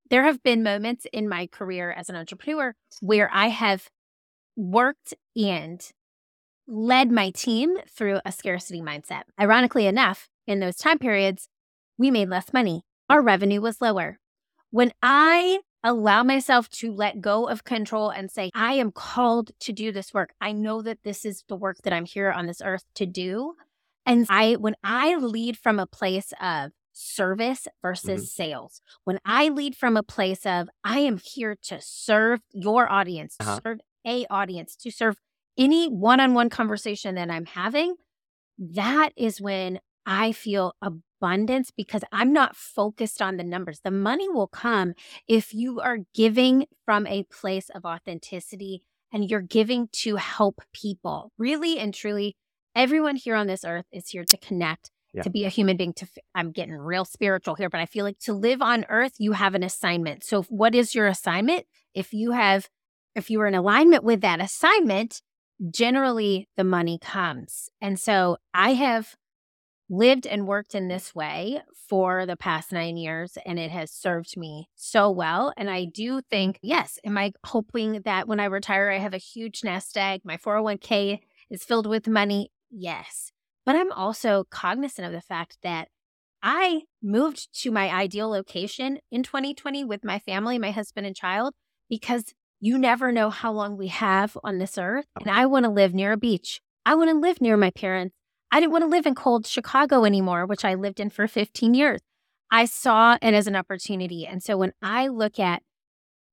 There 0.09 0.23
have 0.23 0.43
been 0.43 0.63
moments 0.63 1.07
in 1.13 1.29
my 1.29 1.47
career 1.47 1.91
as 1.91 2.09
an 2.09 2.17
entrepreneur 2.17 2.75
where 3.01 3.29
I 3.33 3.49
have 3.49 3.89
worked 4.55 5.15
and 5.35 5.81
led 6.69 7.11
my 7.11 7.31
team 7.31 7.77
through 7.89 8.21
a 8.25 8.33
scarcity 8.33 8.81
mindset. 8.81 9.23
Ironically 9.41 9.87
enough, 9.87 10.29
in 10.47 10.61
those 10.61 10.77
time 10.77 10.99
periods, 10.99 11.49
we 11.99 12.11
made 12.11 12.29
less 12.29 12.53
money. 12.53 12.83
Our 13.09 13.23
revenue 13.23 13.61
was 13.61 13.81
lower. 13.81 14.19
When 14.71 14.93
I 15.03 15.61
allow 15.85 16.23
myself 16.23 16.69
to 16.71 16.93
let 16.93 17.21
go 17.21 17.49
of 17.49 17.65
control 17.65 18.11
and 18.11 18.31
say, 18.31 18.51
I 18.55 18.75
am 18.75 18.91
called 18.93 19.53
to 19.61 19.73
do 19.73 19.93
this 19.93 20.13
work, 20.13 20.31
I 20.41 20.53
know 20.53 20.83
that 20.83 20.99
this 21.05 21.25
is 21.25 21.45
the 21.49 21.57
work 21.57 21.79
that 21.85 21.93
I'm 21.93 22.07
here 22.07 22.31
on 22.31 22.47
this 22.47 22.61
earth 22.65 22.85
to 22.97 23.07
do. 23.07 23.55
And 24.05 24.27
I, 24.29 24.55
when 24.55 24.77
I 24.85 25.17
lead 25.17 25.59
from 25.59 25.79
a 25.79 25.87
place 25.87 26.33
of 26.41 26.73
service 26.93 27.67
versus 27.83 28.33
sales, 28.33 28.81
when 29.05 29.19
I 29.25 29.49
lead 29.49 29.77
from 29.77 29.97
a 29.97 30.03
place 30.03 30.47
of, 30.47 30.69
I 30.85 31.01
am 31.01 31.19
here 31.19 31.57
to 31.65 31.79
serve 31.81 32.41
your 32.53 32.91
audience, 32.91 33.37
Uh-huh. 33.41 33.61
serve 33.63 33.79
a 34.07 34.25
audience, 34.31 34.77
to 34.77 34.91
serve 34.91 35.17
any 35.59 35.89
one 35.89 36.21
on 36.21 36.35
one 36.35 36.49
conversation 36.51 37.17
that 37.17 37.31
I'm 37.31 37.47
having, 37.47 37.97
that 38.59 39.11
is 39.17 39.41
when 39.41 39.81
I 40.07 40.33
feel 40.33 40.75
abundance 41.21 41.71
because 41.71 42.03
I'm 42.13 42.33
not 42.33 42.57
focused 42.57 43.23
on 43.23 43.37
the 43.37 43.45
numbers. 43.45 43.81
The 43.83 43.91
money 43.91 44.29
will 44.29 44.47
come 44.47 44.95
if 45.29 45.55
you 45.55 45.81
are 45.81 45.99
giving 46.15 46.67
from 46.85 47.07
a 47.07 47.25
place 47.25 47.71
of 47.71 47.85
authenticity 47.85 48.83
and 49.13 49.29
you're 49.29 49.41
giving 49.41 49.89
to 49.93 50.17
help 50.17 50.61
people. 50.73 51.33
Really 51.39 51.79
and 51.79 51.95
truly, 51.95 52.37
everyone 52.75 53.17
here 53.17 53.35
on 53.35 53.47
this 53.47 53.65
earth 53.65 53.87
is 53.93 54.09
here 54.09 54.25
to 54.25 54.37
connect. 54.37 54.91
Yeah. 55.15 55.23
To 55.23 55.31
be 55.31 55.47
a 55.47 55.49
human 55.49 55.79
being, 55.79 55.95
to 55.95 56.05
f- 56.05 56.23
I'm 56.35 56.53
getting 56.53 56.75
real 56.75 57.07
spiritual 57.07 57.55
here, 57.55 57.71
but 57.71 57.81
I 57.81 57.87
feel 57.87 58.05
like 58.05 58.19
to 58.21 58.35
live 58.35 58.61
on 58.61 58.85
earth, 58.91 59.15
you 59.17 59.33
have 59.33 59.55
an 59.55 59.63
assignment. 59.63 60.25
So, 60.25 60.43
what 60.43 60.75
is 60.75 60.95
your 60.95 61.07
assignment? 61.07 61.65
If 61.95 62.13
you 62.13 62.33
have, 62.33 62.69
if 63.15 63.31
you 63.31 63.41
are 63.41 63.47
in 63.47 63.55
alignment 63.55 64.05
with 64.05 64.21
that 64.21 64.43
assignment, 64.43 65.23
generally 65.71 66.49
the 66.57 66.65
money 66.65 66.99
comes. 66.99 67.71
And 67.81 67.99
so 67.99 68.37
I 68.53 68.75
have 68.75 69.15
lived 69.89 70.27
and 70.27 70.47
worked 70.47 70.75
in 70.75 70.89
this 70.89 71.15
way 71.15 71.63
for 71.89 72.27
the 72.27 72.37
past 72.37 72.73
nine 72.73 72.97
years, 72.97 73.39
and 73.47 73.59
it 73.59 73.71
has 73.71 73.91
served 73.91 74.37
me 74.37 74.69
so 74.75 75.11
well. 75.11 75.53
And 75.57 75.71
I 75.71 75.85
do 75.85 76.21
think, 76.21 76.59
yes, 76.63 76.99
am 77.05 77.17
I 77.17 77.33
hoping 77.45 78.03
that 78.05 78.27
when 78.27 78.41
I 78.41 78.47
retire, 78.47 78.91
I 78.91 78.99
have 78.99 79.15
a 79.15 79.19
huge 79.19 79.63
nest 79.63 79.97
egg? 79.97 80.23
My 80.25 80.37
401k 80.37 81.21
is 81.51 81.65
filled 81.65 81.87
with 81.87 82.09
money? 82.09 82.51
Yes. 82.71 83.33
But 83.65 83.77
I'm 83.77 83.93
also 83.93 84.45
cognizant 84.51 85.07
of 85.07 85.13
the 85.13 85.21
fact 85.21 85.59
that 85.63 85.89
I 86.43 86.83
moved 87.03 87.49
to 87.63 87.71
my 87.71 87.91
ideal 87.91 88.29
location 88.29 88.99
in 89.11 89.23
2020 89.23 89.85
with 89.85 90.05
my 90.05 90.19
family, 90.19 90.59
my 90.59 90.71
husband 90.71 91.07
and 91.07 91.17
child, 91.17 91.55
because 91.89 92.35
you 92.61 92.79
never 92.79 93.13
know 93.13 93.31
how 93.31 93.53
long 93.53 93.77
we 93.77 93.89
have 93.89 94.37
on 94.43 94.59
this 94.59 94.79
earth. 94.79 95.07
And 95.21 95.31
I 95.31 95.47
want 95.47 95.65
to 95.65 95.71
live 95.71 95.95
near 95.95 96.13
a 96.13 96.17
beach. 96.17 96.61
I 96.85 96.95
want 96.95 97.11
to 97.11 97.19
live 97.19 97.41
near 97.41 97.57
my 97.57 97.71
parents. 97.71 98.15
I 98.51 98.61
didn't 98.61 98.73
want 98.73 98.83
to 98.83 98.89
live 98.89 99.07
in 99.07 99.15
cold 99.15 99.47
Chicago 99.47 100.05
anymore, 100.05 100.47
which 100.47 100.65
I 100.65 100.75
lived 100.75 101.01
in 101.01 101.11
for 101.11 101.27
15 101.27 101.75
years. 101.75 102.01
I 102.51 102.65
saw 102.65 103.19
it 103.21 103.35
as 103.35 103.47
an 103.47 103.57
opportunity. 103.57 104.27
And 104.27 104.43
so 104.43 104.57
when 104.57 104.73
I 104.81 105.09
look 105.09 105.39
at 105.39 105.63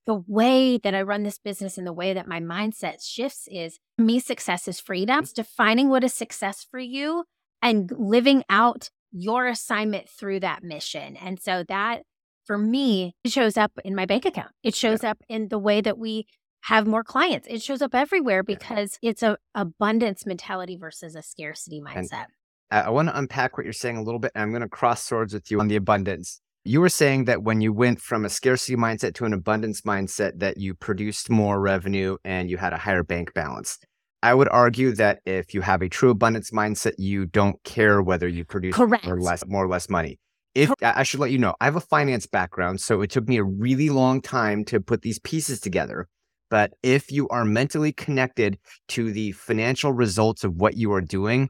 the 0.06 0.22
way 0.28 0.78
that 0.78 0.94
I 0.94 1.02
run 1.02 1.24
this 1.24 1.40
business 1.40 1.78
and 1.78 1.88
the 1.88 1.94
way 1.94 2.14
that 2.14 2.28
my 2.28 2.40
mindset 2.40 3.02
shifts 3.02 3.48
is 3.50 3.80
me, 3.98 4.20
success 4.20 4.68
is 4.68 4.80
freedom. 4.80 5.20
It's 5.20 5.34
defining 5.34 5.90
what 5.90 6.04
is 6.04 6.14
success 6.14 6.66
for 6.70 6.80
you 6.80 7.24
and 7.62 7.92
living 7.98 8.44
out 8.50 8.90
your 9.12 9.48
assignment 9.48 10.10
through 10.10 10.42
that 10.42 10.64
mission. 10.64 11.16
And 11.16 11.40
so 11.42 11.64
that 11.68 12.04
for 12.46 12.58
me, 12.58 13.16
it 13.24 13.32
shows 13.32 13.58
up 13.58 13.72
in 13.86 13.96
my 13.96 14.06
bank 14.06 14.26
account. 14.26 14.52
It 14.64 14.76
shows 14.76 15.04
up 15.04 15.20
in 15.30 15.48
the 15.48 15.60
way 15.60 15.80
that 15.82 15.98
we 15.98 16.28
have 16.64 16.88
more 16.88 17.04
clients. 17.04 17.46
It 17.50 17.62
shows 17.62 17.82
up 17.82 17.94
everywhere 17.94 18.42
because 18.42 18.98
it's 19.02 19.22
a 19.22 19.38
abundance 19.54 20.26
mentality 20.26 20.78
versus 20.78 21.14
a 21.14 21.22
scarcity 21.22 21.82
mindset. 21.82 22.26
I, 22.72 22.82
I 22.82 22.90
want 22.90 23.10
to 23.10 23.18
unpack 23.18 23.58
what 23.58 23.66
you're 23.66 23.74
saying 23.74 23.98
a 23.98 24.02
little 24.02 24.20
bit, 24.20 24.32
and 24.34 24.44
I'm 24.44 24.52
going 24.52 24.62
to 24.62 24.70
cross 24.70 25.04
swords 25.04 25.34
with 25.34 25.52
you 25.52 25.60
on 25.60 25.68
the 25.68 25.76
abundance. 25.76 26.40
You 26.64 26.80
were 26.80 26.90
saying 26.90 27.26
that 27.26 27.44
when 27.44 27.60
you 27.60 27.74
went 27.74 28.00
from 28.00 28.24
a 28.24 28.30
scarcity 28.30 28.78
mindset 28.78 29.14
to 29.16 29.26
an 29.26 29.34
abundance 29.34 29.82
mindset, 29.82 30.40
that 30.40 30.58
you 30.58 30.74
produced 30.74 31.30
more 31.30 31.60
revenue 31.60 32.16
and 32.24 32.50
you 32.50 32.56
had 32.56 32.72
a 32.72 32.78
higher 32.78 33.04
bank 33.04 33.34
balance. 33.34 33.78
I 34.22 34.34
would 34.34 34.48
argue 34.48 34.94
that 34.94 35.20
if 35.26 35.54
you 35.54 35.60
have 35.60 35.82
a 35.82 35.90
true 35.90 36.12
abundance 36.12 36.52
mindset, 36.52 36.94
you 36.98 37.26
don't 37.26 37.62
care 37.66 38.02
whether 38.02 38.30
you 38.30 38.46
produce 38.46 38.74
Correct. 38.74 39.04
more 39.04 39.16
or 39.16 39.22
less, 39.22 39.46
more 39.46 39.66
or 39.66 39.68
less 39.68 39.90
money. 39.90 40.18
If 40.56 40.72
I 40.82 41.04
should 41.04 41.20
let 41.20 41.32
you 41.32 41.40
know, 41.40 41.56
I 41.60 41.66
have 41.66 41.76
a 41.76 41.82
finance 41.82 42.26
background, 42.26 42.80
so 42.80 43.02
it 43.02 43.10
took 43.10 43.28
me 43.28 43.38
a 43.38 43.44
really 43.44 43.90
long 43.90 44.22
time 44.22 44.64
to 44.66 44.80
put 44.80 45.02
these 45.02 45.20
pieces 45.20 45.60
together. 45.60 46.08
But 46.54 46.74
if 46.84 47.12
you 47.12 47.28
are 47.30 47.46
mentally 47.46 47.92
connected 47.92 48.60
to 48.90 49.12
the 49.12 49.32
financial 49.32 49.92
results 49.92 50.44
of 50.44 50.54
what 50.54 50.78
you 50.78 50.94
are 50.94 51.02
doing, 51.02 51.50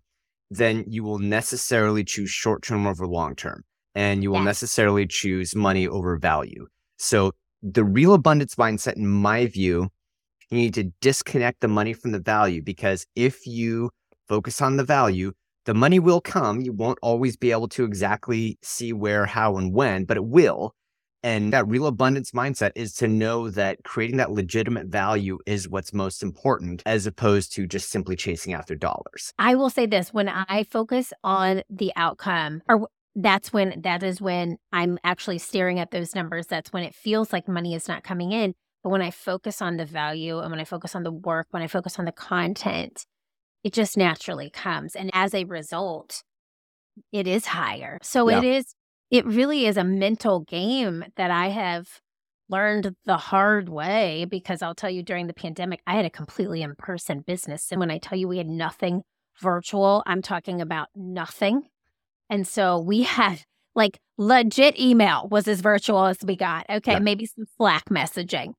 then 0.50 0.86
you 0.88 1.04
will 1.04 1.20
necessarily 1.20 2.06
choose 2.06 2.30
short 2.30 2.64
term 2.64 2.88
over 2.88 3.06
long 3.06 3.36
term, 3.36 3.66
and 3.96 4.24
you 4.24 4.32
will 4.32 4.40
necessarily 4.40 5.06
choose 5.06 5.58
money 5.58 5.90
over 5.90 6.16
value. 6.16 6.68
So, 7.00 7.34
the 7.62 7.84
real 7.84 8.14
abundance 8.14 8.56
mindset, 8.56 8.96
in 8.96 9.06
my 9.06 9.48
view, 9.48 9.90
you 10.50 10.58
need 10.58 10.74
to 10.76 10.86
disconnect 11.02 11.60
the 11.60 11.68
money 11.68 11.92
from 11.92 12.14
the 12.14 12.22
value 12.22 12.62
because 12.62 13.06
if 13.14 13.46
you 13.46 13.90
focus 14.30 14.62
on 14.62 14.78
the 14.78 14.86
value, 14.86 15.34
the 15.66 15.74
money 15.74 16.00
will 16.00 16.22
come. 16.22 16.62
You 16.62 16.72
won't 16.72 17.00
always 17.02 17.36
be 17.36 17.52
able 17.52 17.68
to 17.68 17.84
exactly 17.84 18.58
see 18.64 18.94
where, 18.94 19.26
how, 19.26 19.58
and 19.58 19.74
when, 19.74 20.06
but 20.06 20.16
it 20.16 20.24
will. 20.24 20.74
And 21.24 21.53
that 21.53 21.68
real 21.68 21.88
abundance 21.88 22.32
mindset 22.32 22.72
is 22.75 22.94
to 22.96 23.08
know 23.08 23.50
that 23.50 23.84
creating 23.84 24.18
that 24.18 24.32
legitimate 24.32 24.88
value 24.88 25.39
is 25.46 25.70
what's 25.70 25.94
most 25.94 26.22
important 26.22 26.84
as 26.86 27.08
opposed 27.08 27.53
to 27.53 27.65
just 27.65 27.89
simply 27.89 28.15
chasing 28.15 28.53
after 28.53 28.75
dollars. 28.75 29.34
I 29.39 29.56
will 29.56 29.70
say 29.70 29.86
this 29.86 30.13
when 30.13 30.27
I 30.27 30.63
focus 30.63 31.13
on 31.24 31.63
the 31.70 31.94
outcome 31.96 32.62
or 32.68 32.89
that's 33.15 33.53
when 33.53 33.82
that 33.82 34.03
is 34.03 34.20
when 34.20 34.58
I'm 34.72 34.98
actually 35.03 35.38
staring 35.38 35.80
at 35.80 35.92
those 35.92 36.15
numbers. 36.15 36.48
That's 36.48 36.74
when 36.74 36.84
it 36.84 36.96
feels 36.96 37.32
like 37.32 37.48
money 37.48 37.75
is 37.75 37.88
not 37.88 38.03
coming 38.03 38.32
in. 38.32 38.53
But 38.84 38.89
when 38.89 39.01
I 39.01 39.12
focus 39.12 39.62
on 39.62 39.77
the 39.77 39.86
value 39.86 40.39
and 40.39 40.51
when 40.51 40.60
I 40.60 40.65
focus 40.65 40.96
on 40.96 41.03
the 41.03 41.12
work, 41.12 41.48
when 41.51 41.63
I 41.63 41.68
focus 41.68 42.00
on 42.00 42.06
the 42.06 42.12
content, 42.12 43.06
it 43.63 43.72
just 43.72 43.96
naturally 43.98 44.50
comes. 44.50 44.96
And 44.96 45.10
as 45.13 45.34
a 45.34 45.46
result, 45.46 46.24
it 47.12 47.27
is 47.27 47.46
higher. 47.46 47.98
So 48.01 48.30
Yeah. 48.30 48.39
it 48.39 48.44
is, 48.44 48.75
it 49.13 49.27
really 49.27 49.67
is 49.67 49.77
a 49.77 49.84
mental 49.84 50.39
game 50.39 51.05
that 51.17 51.29
I 51.29 51.50
have 51.50 51.88
learned 52.50 52.96
the 53.05 53.17
hard 53.17 53.70
way 53.70 54.25
because 54.25 54.63
I'll 54.63 54.74
tell 54.74 54.89
you 54.89 55.03
during 55.03 55.27
the 55.27 55.36
pandemic, 55.36 55.82
I 55.86 55.93
had 55.93 56.03
a 56.05 56.10
completely 56.10 56.63
in 56.63 56.74
person 56.75 57.20
business. 57.20 57.72
And 57.72 57.79
when 57.79 57.91
I 57.91 58.00
tell 58.00 58.17
you 58.17 58.27
we 58.27 58.39
had 58.39 58.48
nothing 58.48 59.03
virtual, 59.39 60.01
I'm 60.08 60.24
talking 60.24 60.62
about 60.62 60.88
nothing. 60.96 61.62
And 62.27 62.48
so 62.48 62.79
we 62.79 63.03
had 63.03 63.43
like 63.75 64.00
legit 64.17 64.79
email 64.79 65.27
was 65.29 65.48
as 65.48 65.62
virtual 65.62 66.05
as 66.05 66.17
we 66.25 66.36
got. 66.36 66.65
Okay, 66.67 66.93
Yeah. 66.93 67.00
maybe 67.00 67.27
some 67.27 67.46
Slack 67.55 67.89
messaging. 67.89 68.53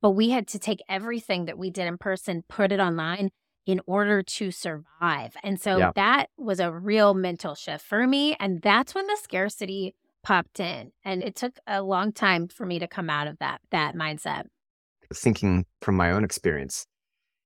But 0.00 0.12
we 0.12 0.30
had 0.30 0.48
to 0.48 0.58
take 0.58 0.80
everything 0.88 1.44
that 1.44 1.58
we 1.58 1.68
did 1.68 1.86
in 1.86 1.98
person, 1.98 2.42
put 2.48 2.72
it 2.72 2.80
online 2.80 3.28
in 3.70 3.80
order 3.86 4.22
to 4.22 4.50
survive. 4.50 5.36
And 5.42 5.60
so 5.60 5.78
Yeah. 5.78 5.92
that 5.94 6.30
was 6.36 6.58
a 6.60 6.72
real 6.72 7.14
mental 7.14 7.54
shift 7.54 7.84
for 7.84 8.06
me. 8.06 8.36
And 8.40 8.60
that's 8.62 8.94
when 8.94 9.06
the 9.06 9.16
scarcity 9.22 9.94
popped 10.22 10.60
in. 10.60 10.92
And 11.04 11.22
it 11.22 11.36
took 11.36 11.58
a 11.66 11.82
long 11.82 12.12
time 12.12 12.48
for 12.48 12.66
me 12.66 12.78
to 12.78 12.88
come 12.88 13.08
out 13.08 13.26
of 13.26 13.38
that 13.38 13.60
that 13.70 13.94
mindset. 13.94 14.46
Thinking 15.14 15.66
from 15.80 15.96
my 15.96 16.10
own 16.10 16.24
experience, 16.24 16.86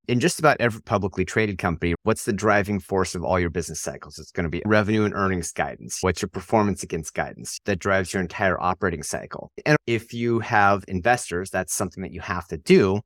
in 0.06 0.20
just 0.20 0.38
about 0.38 0.58
every 0.60 0.82
publicly 0.82 1.24
traded 1.24 1.58
company, 1.58 1.94
what's 2.02 2.24
the 2.24 2.32
driving 2.32 2.78
force 2.78 3.14
of 3.14 3.24
all 3.24 3.40
your 3.40 3.50
business 3.50 3.80
cycles? 3.80 4.18
It's 4.18 4.30
going 4.30 4.44
to 4.44 4.50
be 4.50 4.62
revenue 4.66 5.04
and 5.04 5.14
earnings 5.14 5.50
guidance. 5.52 5.98
What's 6.02 6.20
your 6.20 6.28
performance 6.28 6.82
against 6.82 7.14
guidance 7.14 7.58
that 7.64 7.78
drives 7.78 8.12
your 8.12 8.20
entire 8.20 8.60
operating 8.60 9.02
cycle? 9.02 9.50
And 9.64 9.78
if 9.86 10.12
you 10.12 10.40
have 10.40 10.84
investors, 10.88 11.50
that's 11.50 11.72
something 11.74 12.02
that 12.02 12.12
you 12.12 12.20
have 12.20 12.46
to 12.48 12.58
do. 12.58 13.00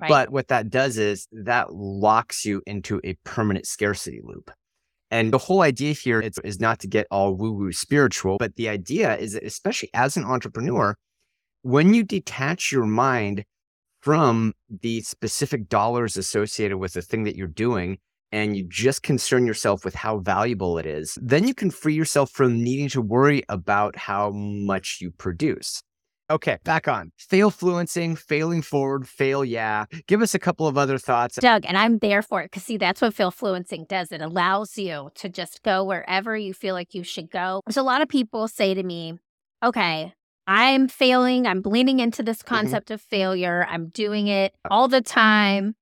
Right. 0.00 0.08
But 0.08 0.30
what 0.30 0.48
that 0.48 0.70
does 0.70 0.98
is 0.98 1.26
that 1.32 1.74
locks 1.74 2.44
you 2.44 2.62
into 2.66 3.00
a 3.04 3.14
permanent 3.24 3.66
scarcity 3.66 4.20
loop. 4.22 4.50
And 5.10 5.32
the 5.32 5.38
whole 5.38 5.62
idea 5.62 5.92
here 5.92 6.20
is, 6.20 6.38
is 6.44 6.60
not 6.60 6.78
to 6.80 6.86
get 6.86 7.06
all 7.10 7.34
woo 7.34 7.52
woo 7.52 7.72
spiritual, 7.72 8.36
but 8.38 8.54
the 8.54 8.68
idea 8.68 9.16
is 9.16 9.32
that, 9.32 9.44
especially 9.44 9.90
as 9.92 10.16
an 10.16 10.24
entrepreneur, 10.24 10.94
when 11.62 11.92
you 11.94 12.04
detach 12.04 12.70
your 12.70 12.86
mind 12.86 13.44
from 14.00 14.54
the 14.80 15.00
specific 15.02 15.68
dollars 15.68 16.16
associated 16.16 16.78
with 16.78 16.94
the 16.94 17.02
thing 17.02 17.24
that 17.24 17.36
you're 17.36 17.46
doing 17.46 17.98
and 18.32 18.56
you 18.56 18.64
just 18.68 19.02
concern 19.02 19.46
yourself 19.46 19.84
with 19.84 19.94
how 19.94 20.20
valuable 20.20 20.78
it 20.78 20.86
is, 20.86 21.18
then 21.20 21.46
you 21.46 21.54
can 21.54 21.70
free 21.70 21.94
yourself 21.94 22.30
from 22.30 22.62
needing 22.62 22.88
to 22.88 23.02
worry 23.02 23.42
about 23.48 23.96
how 23.96 24.30
much 24.30 24.98
you 25.00 25.10
produce. 25.10 25.82
Okay, 26.30 26.58
back 26.62 26.86
on. 26.86 27.10
Fail 27.18 27.50
fluencing, 27.50 28.16
failing 28.16 28.62
forward, 28.62 29.08
fail 29.08 29.44
yeah. 29.44 29.86
Give 30.06 30.22
us 30.22 30.32
a 30.32 30.38
couple 30.38 30.68
of 30.68 30.78
other 30.78 30.96
thoughts. 30.96 31.36
Doug, 31.36 31.64
and 31.66 31.76
I'm 31.76 31.98
there 31.98 32.22
for 32.22 32.40
it 32.40 32.52
because 32.52 32.62
see, 32.62 32.76
that's 32.76 33.00
what 33.00 33.14
fail 33.14 33.32
Fluencing 33.32 33.88
does. 33.88 34.12
It 34.12 34.22
allows 34.22 34.78
you 34.78 35.10
to 35.16 35.28
just 35.28 35.64
go 35.64 35.82
wherever 35.82 36.36
you 36.36 36.54
feel 36.54 36.74
like 36.74 36.94
you 36.94 37.02
should 37.02 37.30
go. 37.30 37.62
There's 37.66 37.76
a 37.76 37.82
lot 37.82 38.00
of 38.00 38.08
people 38.08 38.46
say 38.46 38.74
to 38.74 38.82
me, 38.82 39.18
okay, 39.60 40.14
I'm 40.46 40.86
failing. 40.86 41.48
I'm 41.48 41.62
leaning 41.64 41.98
into 41.98 42.22
this 42.22 42.38
mm-hmm. 42.38 42.54
concept 42.54 42.92
of 42.92 43.00
failure. 43.00 43.66
I'm 43.68 43.88
doing 43.88 44.28
it 44.28 44.54
uh 44.64 44.68
all 44.70 44.86
the 44.86 45.00
time. 45.00 45.74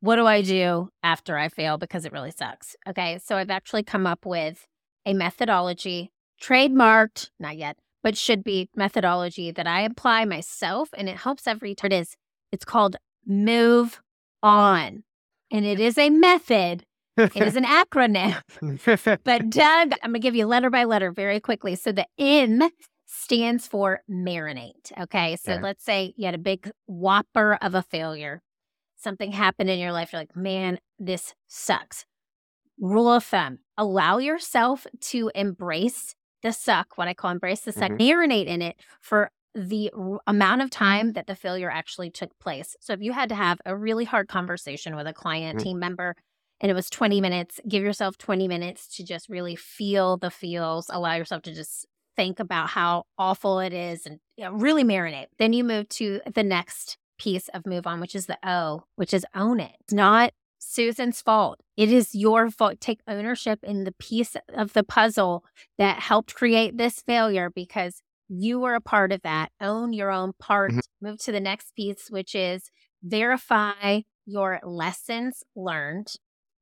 What 0.00 0.16
do 0.16 0.26
I 0.26 0.40
do 0.40 0.88
after 1.02 1.36
I 1.36 1.50
fail? 1.50 1.76
Because 1.76 2.06
it 2.06 2.12
really 2.12 2.30
sucks. 2.30 2.74
Okay. 2.88 3.18
So 3.22 3.36
I've 3.36 3.50
actually 3.50 3.82
come 3.82 4.06
up 4.06 4.24
with 4.24 4.66
a 5.04 5.12
methodology, 5.12 6.10
trademarked, 6.42 7.28
not 7.38 7.58
yet, 7.58 7.76
but 8.02 8.16
should 8.16 8.42
be 8.44 8.68
methodology 8.74 9.50
that 9.50 9.66
I 9.66 9.82
apply 9.82 10.24
myself 10.24 10.88
and 10.96 11.08
it 11.08 11.16
helps 11.18 11.46
every 11.46 11.74
turn. 11.74 11.92
It 11.92 12.00
is, 12.00 12.16
it's 12.52 12.64
called 12.64 12.96
move 13.26 14.00
on. 14.42 15.02
And 15.50 15.64
it 15.64 15.80
is 15.80 15.98
a 15.98 16.10
method. 16.10 16.84
It 17.16 17.36
is 17.36 17.56
an 17.56 17.64
acronym. 17.66 18.40
But 19.24 19.50
Doug, 19.50 19.92
I'm 20.02 20.10
going 20.10 20.14
to 20.14 20.18
give 20.20 20.34
you 20.36 20.46
letter 20.46 20.70
by 20.70 20.84
letter 20.84 21.10
very 21.12 21.40
quickly. 21.40 21.74
So 21.74 21.92
the 21.92 22.06
M 22.18 22.62
stands 23.06 23.66
for 23.66 24.00
marinate. 24.10 24.92
Okay. 24.98 25.36
So 25.36 25.52
Okay. 25.52 25.62
let's 25.62 25.84
say 25.84 26.14
you 26.16 26.24
had 26.26 26.34
a 26.34 26.38
big 26.38 26.70
whopper 26.86 27.58
of 27.60 27.74
a 27.74 27.82
failure. 27.82 28.40
Something 28.96 29.32
happened 29.32 29.68
in 29.70 29.78
your 29.78 29.92
life. 29.92 30.12
You're 30.12 30.20
like, 30.22 30.36
man, 30.36 30.78
this 30.98 31.34
sucks. 31.48 32.04
Rule 32.78 33.12
of 33.12 33.24
thumb 33.24 33.58
allow 33.76 34.18
yourself 34.18 34.86
to 35.00 35.30
embrace 35.34 36.14
the 36.42 36.52
suck, 36.52 36.96
what 36.98 37.08
I 37.08 37.14
call 37.14 37.30
embrace 37.30 37.60
the 37.62 37.72
suck, 37.72 37.92
Mhm. 37.92 38.00
marinate 38.00 38.46
in 38.46 38.62
it 38.62 38.76
for 39.00 39.30
the 39.54 39.90
r- 39.96 40.20
amount 40.26 40.62
of 40.62 40.70
time 40.70 41.12
that 41.14 41.26
the 41.26 41.34
failure 41.34 41.70
actually 41.70 42.10
took 42.10 42.36
place. 42.38 42.76
So 42.80 42.92
if 42.92 43.00
you 43.02 43.12
had 43.12 43.28
to 43.30 43.34
have 43.34 43.58
a 43.66 43.76
really 43.76 44.04
hard 44.04 44.28
conversation 44.28 44.96
with 44.96 45.06
a 45.06 45.12
client, 45.12 45.58
Mhm. 45.58 45.64
team 45.64 45.78
member, 45.78 46.14
and 46.60 46.70
it 46.70 46.74
was 46.74 46.90
20 46.90 47.20
minutes, 47.20 47.60
give 47.68 47.82
yourself 47.82 48.18
20 48.18 48.46
minutes 48.48 48.86
to 48.96 49.04
just 49.04 49.28
really 49.28 49.56
feel 49.56 50.16
the 50.18 50.30
feels, 50.30 50.88
allow 50.90 51.14
yourself 51.14 51.42
to 51.42 51.54
just 51.54 51.86
think 52.16 52.38
about 52.38 52.68
how 52.70 53.04
awful 53.18 53.60
it 53.60 53.72
is 53.72 54.06
and 54.06 54.20
you 54.36 54.44
know, 54.44 54.52
really 54.52 54.84
marinate. 54.84 55.26
Then 55.38 55.52
you 55.52 55.64
move 55.64 55.88
to 55.90 56.20
the 56.32 56.42
next 56.42 56.98
piece 57.18 57.48
of 57.48 57.66
move 57.66 57.86
on, 57.86 58.00
which 58.00 58.14
is 58.14 58.26
the 58.26 58.38
O, 58.44 58.84
which 58.96 59.14
is 59.14 59.26
own 59.34 59.60
it. 59.60 59.74
It's 59.80 59.92
not 59.92 60.32
Susan's 60.60 61.20
fault. 61.22 61.58
It 61.76 61.90
is 61.90 62.14
your 62.14 62.50
fault. 62.50 62.80
Take 62.80 63.00
ownership 63.08 63.60
in 63.64 63.84
the 63.84 63.92
piece 63.92 64.36
of 64.54 64.74
the 64.74 64.84
puzzle 64.84 65.44
that 65.78 65.98
helped 66.00 66.34
create 66.34 66.76
this 66.76 67.00
failure 67.02 67.50
because 67.50 68.02
you 68.28 68.60
were 68.60 68.74
a 68.74 68.80
part 68.80 69.10
of 69.10 69.22
that. 69.22 69.50
Own 69.60 69.92
your 69.92 70.10
own 70.10 70.34
part. 70.38 70.72
Mhm. 70.72 70.80
Move 71.00 71.18
to 71.20 71.32
the 71.32 71.40
next 71.40 71.74
piece, 71.74 72.10
which 72.10 72.34
is 72.34 72.70
verify 73.02 74.02
your 74.26 74.60
lessons 74.62 75.42
learned. 75.56 76.14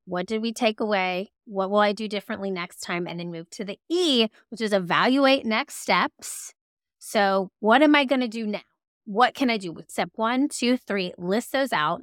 What 0.07 0.27
did 0.27 0.41
we 0.41 0.53
take 0.53 0.81
away? 0.81 1.33
What 1.45 1.69
will 1.71 1.81
I 1.81 1.93
do 1.93 2.09
differently 2.09 2.51
next 2.51 2.81
time? 2.81 3.07
And 3.07 3.21
then 3.21 3.31
move 3.31 3.51
to 3.51 3.65
the 3.65 3.79
E, 3.91 4.29
which 4.49 4.61
is 4.63 4.73
evaluate 4.73 5.45
next 5.45 5.77
steps. 5.77 6.55
So, 6.99 7.51
what 7.61 7.83
am 7.83 7.95
I 7.95 8.05
going 8.05 8.21
to 8.21 8.29
do 8.29 8.47
now? 8.47 8.63
What 9.05 9.35
can 9.35 9.51
I 9.51 9.57
do 9.59 9.73
with 9.73 9.91
step 9.91 10.11
one, 10.15 10.49
two, 10.49 10.77
three? 10.77 11.13
List 11.19 11.53
those 11.53 11.73
out. 11.73 12.03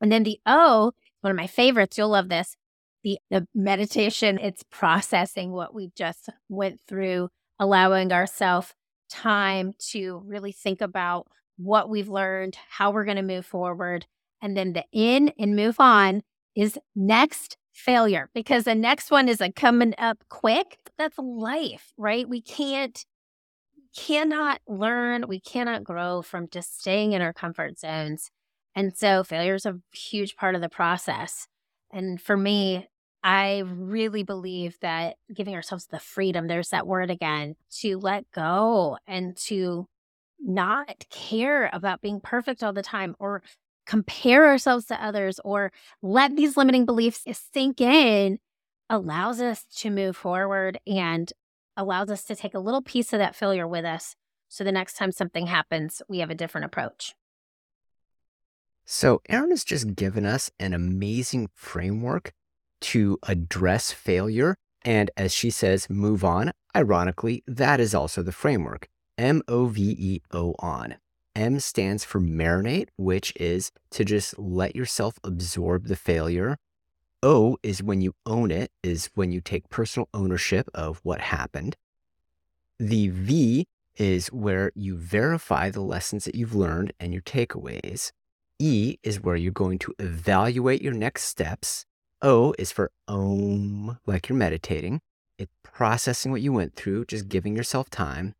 And 0.00 0.12
then 0.12 0.22
the 0.24 0.38
O, 0.46 0.92
one 1.24 1.30
of 1.30 1.36
my 1.36 1.46
favorites, 1.46 1.96
you'll 1.96 2.10
love 2.10 2.28
this. 2.28 2.56
The, 3.02 3.18
the 3.30 3.46
meditation, 3.54 4.38
it's 4.38 4.62
processing 4.70 5.52
what 5.52 5.74
we 5.74 5.90
just 5.96 6.28
went 6.48 6.80
through, 6.86 7.30
allowing 7.58 8.12
ourselves 8.12 8.74
time 9.10 9.72
to 9.90 10.22
really 10.24 10.52
think 10.52 10.80
about 10.80 11.26
what 11.56 11.88
we've 11.88 12.08
learned, 12.08 12.56
how 12.68 12.90
we're 12.90 13.04
going 13.04 13.16
to 13.16 13.22
move 13.22 13.46
forward. 13.46 14.06
And 14.42 14.56
then 14.56 14.74
the 14.74 14.84
in 14.92 15.32
and 15.38 15.56
move 15.56 15.76
on 15.78 16.22
is 16.54 16.78
next 16.94 17.56
failure 17.72 18.30
because 18.34 18.64
the 18.64 18.74
next 18.74 19.10
one 19.10 19.28
is 19.28 19.40
a 19.40 19.50
coming 19.50 19.94
up 19.98 20.18
quick. 20.28 20.78
That's 20.98 21.18
life, 21.18 21.92
right? 21.96 22.28
We 22.28 22.40
can't 22.40 23.04
cannot 23.96 24.60
learn, 24.66 25.24
we 25.28 25.38
cannot 25.38 25.84
grow 25.84 26.20
from 26.20 26.48
just 26.50 26.80
staying 26.80 27.12
in 27.12 27.22
our 27.22 27.32
comfort 27.32 27.78
zones. 27.78 28.30
And 28.74 28.96
so 28.96 29.24
failure 29.24 29.54
is 29.54 29.66
a 29.66 29.78
huge 29.92 30.36
part 30.36 30.54
of 30.54 30.60
the 30.60 30.68
process. 30.68 31.46
And 31.92 32.20
for 32.20 32.36
me, 32.36 32.88
I 33.22 33.62
really 33.66 34.22
believe 34.22 34.76
that 34.82 35.16
giving 35.32 35.54
ourselves 35.54 35.86
the 35.86 35.98
freedom, 35.98 36.46
there's 36.46 36.70
that 36.70 36.86
word 36.86 37.10
again, 37.10 37.56
to 37.80 37.98
let 37.98 38.30
go 38.32 38.98
and 39.06 39.36
to 39.38 39.86
not 40.40 41.06
care 41.10 41.70
about 41.72 42.02
being 42.02 42.20
perfect 42.20 42.62
all 42.62 42.72
the 42.72 42.82
time 42.82 43.16
or 43.18 43.42
compare 43.86 44.46
ourselves 44.46 44.86
to 44.86 45.02
others 45.04 45.40
or 45.44 45.72
let 46.02 46.36
these 46.36 46.56
limiting 46.56 46.84
beliefs 46.84 47.24
sink 47.52 47.80
in 47.80 48.38
allows 48.90 49.40
us 49.40 49.64
to 49.76 49.90
move 49.90 50.16
forward 50.16 50.78
and 50.86 51.32
allows 51.76 52.10
us 52.10 52.24
to 52.24 52.36
take 52.36 52.54
a 52.54 52.58
little 52.58 52.82
piece 52.82 53.12
of 53.12 53.18
that 53.18 53.34
failure 53.34 53.66
with 53.66 53.84
us. 53.84 54.14
So 54.48 54.64
the 54.64 54.72
next 54.72 54.96
time 54.96 55.12
something 55.12 55.46
happens, 55.46 56.02
we 56.08 56.18
have 56.18 56.30
a 56.30 56.34
different 56.34 56.66
approach. 56.66 57.14
So, 58.84 59.22
Erin 59.28 59.50
has 59.50 59.64
just 59.64 59.96
given 59.96 60.26
us 60.26 60.50
an 60.60 60.74
amazing 60.74 61.48
framework 61.54 62.32
to 62.82 63.18
address 63.22 63.92
failure. 63.92 64.56
And 64.82 65.10
as 65.16 65.32
she 65.32 65.50
says, 65.50 65.88
move 65.88 66.22
on. 66.22 66.52
Ironically, 66.76 67.42
that 67.46 67.80
is 67.80 67.94
also 67.94 68.22
the 68.22 68.32
framework 68.32 68.88
M 69.16 69.42
O 69.48 69.66
V 69.66 69.96
E 69.98 70.20
O 70.32 70.54
on. 70.58 70.96
M 71.34 71.58
stands 71.60 72.04
for 72.04 72.20
marinate, 72.20 72.88
which 72.96 73.32
is 73.36 73.72
to 73.90 74.04
just 74.04 74.38
let 74.38 74.76
yourself 74.76 75.18
absorb 75.24 75.86
the 75.86 75.96
failure. 75.96 76.58
O 77.22 77.56
is 77.62 77.82
when 77.82 78.02
you 78.02 78.14
own 78.26 78.50
it, 78.50 78.70
is 78.82 79.08
when 79.14 79.32
you 79.32 79.40
take 79.40 79.70
personal 79.70 80.08
ownership 80.12 80.68
of 80.74 81.00
what 81.02 81.20
happened. 81.20 81.76
The 82.78 83.08
V 83.08 83.66
is 83.96 84.26
where 84.28 84.72
you 84.74 84.96
verify 84.96 85.70
the 85.70 85.80
lessons 85.80 86.24
that 86.24 86.34
you've 86.34 86.54
learned 86.54 86.92
and 87.00 87.12
your 87.12 87.22
takeaways. 87.22 88.12
E 88.58 88.98
is 89.02 89.20
where 89.20 89.36
you're 89.36 89.52
going 89.52 89.78
to 89.80 89.94
evaluate 89.98 90.82
your 90.82 90.92
next 90.92 91.24
steps. 91.24 91.86
O 92.22 92.54
is 92.58 92.72
for 92.72 92.90
om, 93.08 93.98
like 94.06 94.28
you're 94.28 94.38
meditating. 94.38 95.00
it's 95.38 95.52
processing 95.62 96.30
what 96.30 96.40
you 96.40 96.52
went 96.52 96.76
through, 96.76 97.04
just 97.06 97.28
giving 97.28 97.56
yourself 97.56 97.90
time. 97.90 98.34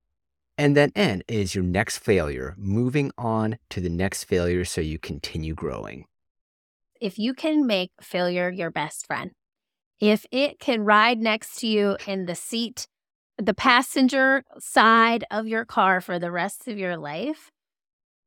And 0.57 0.77
then 0.77 0.92
N 0.94 1.22
is 1.27 1.55
your 1.55 1.64
next 1.64 1.98
failure, 1.98 2.55
moving 2.57 3.11
on 3.18 3.59
to 3.70 3.81
the 3.81 3.88
next 3.88 4.24
failure 4.24 4.64
so 4.64 4.81
you 4.81 4.98
continue 4.98 5.55
growing. 5.55 6.05
If 7.00 7.18
you 7.18 7.35
can 7.35 7.66
make 7.66 7.90
failure 8.00 8.50
your 8.50 8.70
best 8.70 9.07
friend, 9.07 9.33
if 10.00 10.24
it 10.31 10.61
can 10.61 10.85
ride 10.85 11.18
next 11.18 11.59
to 11.61 11.66
you 11.66 11.96
in 12.07 12.27
the 12.27 12.37
seat, 12.37 12.87
the 13.37 13.55
passenger 13.55 14.44
side 14.59 15.24
of 15.31 15.48
your 15.48 15.64
car 15.64 16.00
for 16.00 16.20
the 16.20 16.31
rest 16.31 16.68
of 16.68 16.79
your 16.79 16.96
life, 16.96 17.50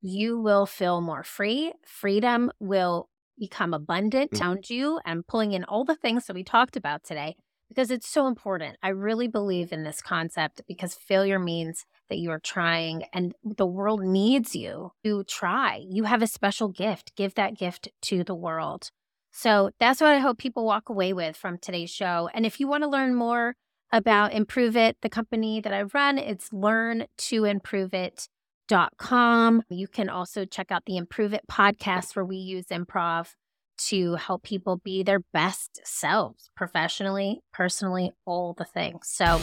you 0.02 0.40
will 0.40 0.66
feel 0.66 1.02
more 1.02 1.24
free. 1.24 1.74
Freedom 1.86 2.52
will 2.60 3.10
become 3.40 3.74
abundant 3.74 4.32
Mm. 4.32 4.42
around 4.42 4.70
you 4.70 5.00
and 5.06 5.26
pulling 5.28 5.54
in 5.54 5.64
all 5.64 5.86
the 5.86 5.96
things 5.96 6.26
that 6.26 6.36
we 6.36 6.44
talked 6.44 6.76
about 6.76 7.04
today 7.04 7.36
because 7.70 7.92
it's 7.92 8.08
so 8.10 8.28
important. 8.28 8.78
I 8.82 8.90
really 8.90 9.28
believe 9.28 9.72
in 9.72 9.84
this 9.84 10.02
concept 10.02 10.62
because 10.68 10.96
failure 10.96 11.38
means 11.40 11.86
that 12.10 12.18
you 12.18 12.32
are 12.32 12.40
trying 12.40 13.04
and 13.14 13.36
the 13.44 13.68
world 13.68 14.02
needs 14.02 14.56
you 14.56 14.92
to 15.04 15.24
try. 15.26 15.84
You 15.88 16.06
have 16.06 16.22
a 16.22 16.28
special 16.28 16.70
gift. 16.70 17.16
Give 17.16 17.36
that 17.36 17.58
gift 17.58 17.90
to 18.04 18.24
the 18.24 18.36
world. 18.36 18.90
So 19.32 19.70
that's 19.80 20.02
what 20.02 20.12
I 20.12 20.20
hope 20.20 20.40
people 20.40 20.66
walk 20.66 20.90
away 20.90 21.14
with 21.14 21.38
from 21.38 21.58
today's 21.60 21.92
show. 21.92 22.30
And 22.34 22.46
if 22.46 22.60
you 22.60 22.68
want 22.68 22.84
to 22.84 22.90
learn 22.90 23.14
more 23.14 23.56
about 23.92 24.34
Improve 24.34 24.76
It, 24.76 24.98
the 25.02 25.10
company 25.10 25.62
that 25.62 25.74
I 25.74 25.84
run, 25.84 26.18
it's 26.18 26.52
learntoimproveit.com. 28.68 29.64
You 29.70 29.88
can 29.88 30.10
also 30.10 30.46
check 30.46 30.72
out 30.72 30.84
the 30.86 30.98
Improve 30.98 31.34
It 31.34 31.42
podcast 31.50 32.16
where 32.16 32.26
we 32.26 32.38
use 32.38 32.68
improv 32.68 33.34
to 33.90 34.16
help 34.16 34.44
people 34.44 34.78
be 34.78 35.04
their 35.04 35.20
best 35.34 35.82
selves 35.84 36.50
professionally, 36.56 37.42
personally, 37.54 38.12
all 38.26 38.54
the 38.54 38.66
things. 38.66 39.08
So, 39.08 39.40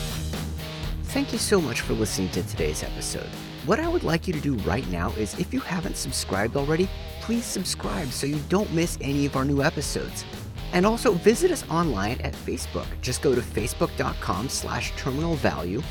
Thank 1.04 1.32
you 1.32 1.38
so 1.38 1.60
much 1.60 1.80
for 1.80 1.92
listening 1.92 2.30
to 2.30 2.42
today's 2.42 2.82
episode. 2.82 3.28
What 3.66 3.78
I 3.78 3.86
would 3.86 4.02
like 4.02 4.26
you 4.26 4.32
to 4.32 4.40
do 4.40 4.56
right 4.68 4.88
now 4.90 5.12
is 5.12 5.38
if 5.38 5.54
you 5.54 5.60
haven't 5.60 5.96
subscribed 5.96 6.56
already, 6.56 6.90
please 7.20 7.44
subscribe 7.44 8.08
so 8.08 8.26
you 8.26 8.40
don't 8.48 8.72
miss 8.72 8.98
any 9.00 9.24
of 9.24 9.36
our 9.36 9.44
new 9.44 9.62
episodes. 9.62 10.24
And 10.72 10.84
also 10.84 11.12
visit 11.12 11.52
us 11.52 11.64
online 11.70 12.20
at 12.22 12.32
Facebook. 12.32 12.86
Just 13.00 13.22
go 13.22 13.32
to 13.32 13.40
facebook.com 13.40 14.48
slash 14.48 14.92
terminal 14.96 15.36
value 15.36 15.82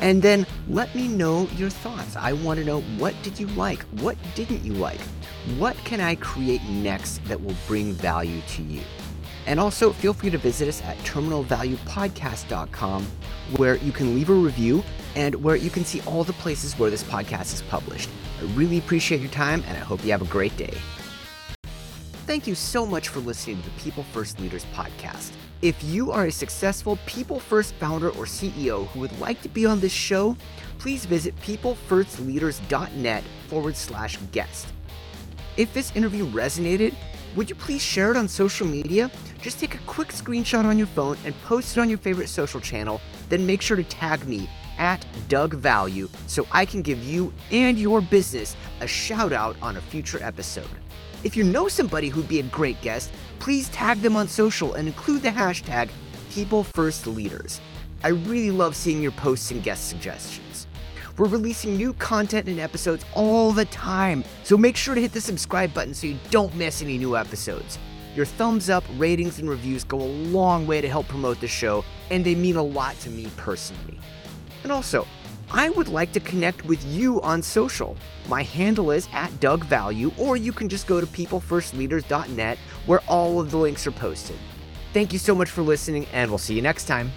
and 0.00 0.22
then 0.22 0.46
let 0.68 0.94
me 0.94 1.08
know 1.08 1.48
your 1.56 1.70
thoughts. 1.70 2.16
I 2.16 2.32
want 2.32 2.58
to 2.58 2.64
know 2.64 2.80
what 2.98 3.14
did 3.22 3.38
you 3.38 3.46
like? 3.48 3.82
What 4.00 4.16
didn't 4.34 4.64
you 4.64 4.72
like? 4.74 5.00
What 5.58 5.76
can 5.84 6.00
I 6.00 6.14
create 6.16 6.62
next 6.64 7.24
that 7.26 7.40
will 7.40 7.56
bring 7.66 7.92
value 7.92 8.40
to 8.48 8.62
you? 8.62 8.82
And 9.46 9.58
also, 9.58 9.92
feel 9.92 10.12
free 10.12 10.30
to 10.30 10.38
visit 10.38 10.68
us 10.68 10.82
at 10.82 10.96
terminalvaluepodcast.com, 10.98 13.06
where 13.56 13.76
you 13.76 13.92
can 13.92 14.14
leave 14.14 14.30
a 14.30 14.34
review 14.34 14.82
and 15.16 15.34
where 15.36 15.56
you 15.56 15.70
can 15.70 15.84
see 15.84 16.00
all 16.02 16.24
the 16.24 16.34
places 16.34 16.78
where 16.78 16.90
this 16.90 17.02
podcast 17.02 17.54
is 17.54 17.62
published. 17.62 18.08
I 18.40 18.44
really 18.52 18.78
appreciate 18.78 19.20
your 19.20 19.30
time, 19.30 19.64
and 19.66 19.76
I 19.76 19.80
hope 19.80 20.04
you 20.04 20.12
have 20.12 20.22
a 20.22 20.26
great 20.26 20.56
day. 20.56 20.74
Thank 22.26 22.46
you 22.46 22.54
so 22.54 22.86
much 22.86 23.08
for 23.08 23.20
listening 23.20 23.60
to 23.62 23.64
the 23.64 23.80
People 23.80 24.04
First 24.04 24.38
Leaders 24.38 24.64
podcast. 24.72 25.32
If 25.62 25.84
you 25.84 26.10
are 26.10 26.24
a 26.24 26.32
successful 26.32 26.98
People 27.04 27.38
First 27.38 27.74
founder 27.74 28.08
or 28.08 28.24
CEO 28.24 28.86
who 28.88 29.00
would 29.00 29.18
like 29.20 29.42
to 29.42 29.48
be 29.50 29.66
on 29.66 29.78
this 29.78 29.92
show, 29.92 30.34
please 30.78 31.04
visit 31.04 31.36
peoplefirstleaders.net 31.42 33.24
forward 33.48 33.76
slash 33.76 34.16
guest. 34.32 34.68
If 35.58 35.74
this 35.74 35.94
interview 35.94 36.24
resonated, 36.30 36.94
would 37.36 37.50
you 37.50 37.56
please 37.56 37.82
share 37.82 38.10
it 38.10 38.16
on 38.16 38.26
social 38.26 38.66
media? 38.66 39.10
Just 39.42 39.60
take 39.60 39.74
a 39.74 39.78
quick 39.86 40.08
screenshot 40.08 40.64
on 40.64 40.78
your 40.78 40.86
phone 40.86 41.18
and 41.26 41.38
post 41.42 41.76
it 41.76 41.80
on 41.80 41.90
your 41.90 41.98
favorite 41.98 42.30
social 42.30 42.60
channel, 42.60 42.98
then 43.28 43.44
make 43.44 43.60
sure 43.60 43.76
to 43.76 43.84
tag 43.84 44.26
me 44.26 44.48
at 44.78 45.04
Doug 45.28 45.52
Value 45.52 46.08
so 46.26 46.46
I 46.52 46.64
can 46.64 46.80
give 46.80 47.04
you 47.04 47.34
and 47.50 47.78
your 47.78 48.00
business 48.00 48.56
a 48.80 48.86
shout 48.86 49.34
out 49.34 49.56
on 49.60 49.76
a 49.76 49.80
future 49.82 50.22
episode. 50.22 50.70
If 51.22 51.36
you 51.36 51.44
know 51.44 51.68
somebody 51.68 52.08
who'd 52.08 52.28
be 52.28 52.40
a 52.40 52.44
great 52.44 52.80
guest, 52.80 53.12
please 53.40 53.68
tag 53.70 54.00
them 54.02 54.16
on 54.16 54.28
social 54.28 54.74
and 54.74 54.86
include 54.86 55.22
the 55.22 55.30
hashtag 55.30 55.90
PeopleFirstLeaders. 56.30 57.58
I 58.04 58.08
really 58.08 58.50
love 58.50 58.76
seeing 58.76 59.02
your 59.02 59.12
posts 59.12 59.50
and 59.50 59.62
guest 59.62 59.88
suggestions. 59.88 60.66
We're 61.18 61.28
releasing 61.28 61.76
new 61.76 61.92
content 61.94 62.48
and 62.48 62.60
episodes 62.60 63.04
all 63.14 63.52
the 63.52 63.64
time, 63.66 64.24
so 64.44 64.56
make 64.56 64.76
sure 64.76 64.94
to 64.94 65.00
hit 65.00 65.12
the 65.12 65.20
subscribe 65.20 65.74
button 65.74 65.92
so 65.92 66.06
you 66.06 66.18
don't 66.30 66.54
miss 66.54 66.82
any 66.82 66.96
new 66.98 67.16
episodes. 67.16 67.78
Your 68.14 68.26
thumbs 68.26 68.70
up, 68.70 68.84
ratings, 68.96 69.38
and 69.38 69.48
reviews 69.48 69.84
go 69.84 70.00
a 70.00 70.12
long 70.30 70.66
way 70.66 70.80
to 70.80 70.88
help 70.88 71.08
promote 71.08 71.40
the 71.40 71.48
show, 71.48 71.84
and 72.10 72.24
they 72.24 72.34
mean 72.34 72.56
a 72.56 72.62
lot 72.62 72.98
to 73.00 73.10
me 73.10 73.28
personally. 73.36 73.98
And 74.62 74.72
also, 74.72 75.06
I 75.52 75.68
would 75.70 75.88
like 75.88 76.12
to 76.12 76.20
connect 76.20 76.64
with 76.64 76.84
you 76.84 77.20
on 77.22 77.42
social. 77.42 77.96
My 78.28 78.42
handle 78.42 78.92
is 78.92 79.08
at 79.12 79.40
Doug 79.40 79.64
Value, 79.64 80.12
or 80.16 80.36
you 80.36 80.52
can 80.52 80.68
just 80.68 80.86
go 80.86 81.00
to 81.00 81.06
peoplefirstleaders.net 81.06 82.58
where 82.86 83.00
all 83.08 83.40
of 83.40 83.50
the 83.50 83.56
links 83.56 83.86
are 83.86 83.92
posted. 83.92 84.36
Thank 84.92 85.12
you 85.12 85.18
so 85.18 85.34
much 85.34 85.50
for 85.50 85.62
listening, 85.62 86.06
and 86.12 86.30
we'll 86.30 86.38
see 86.38 86.54
you 86.54 86.62
next 86.62 86.84
time. 86.84 87.10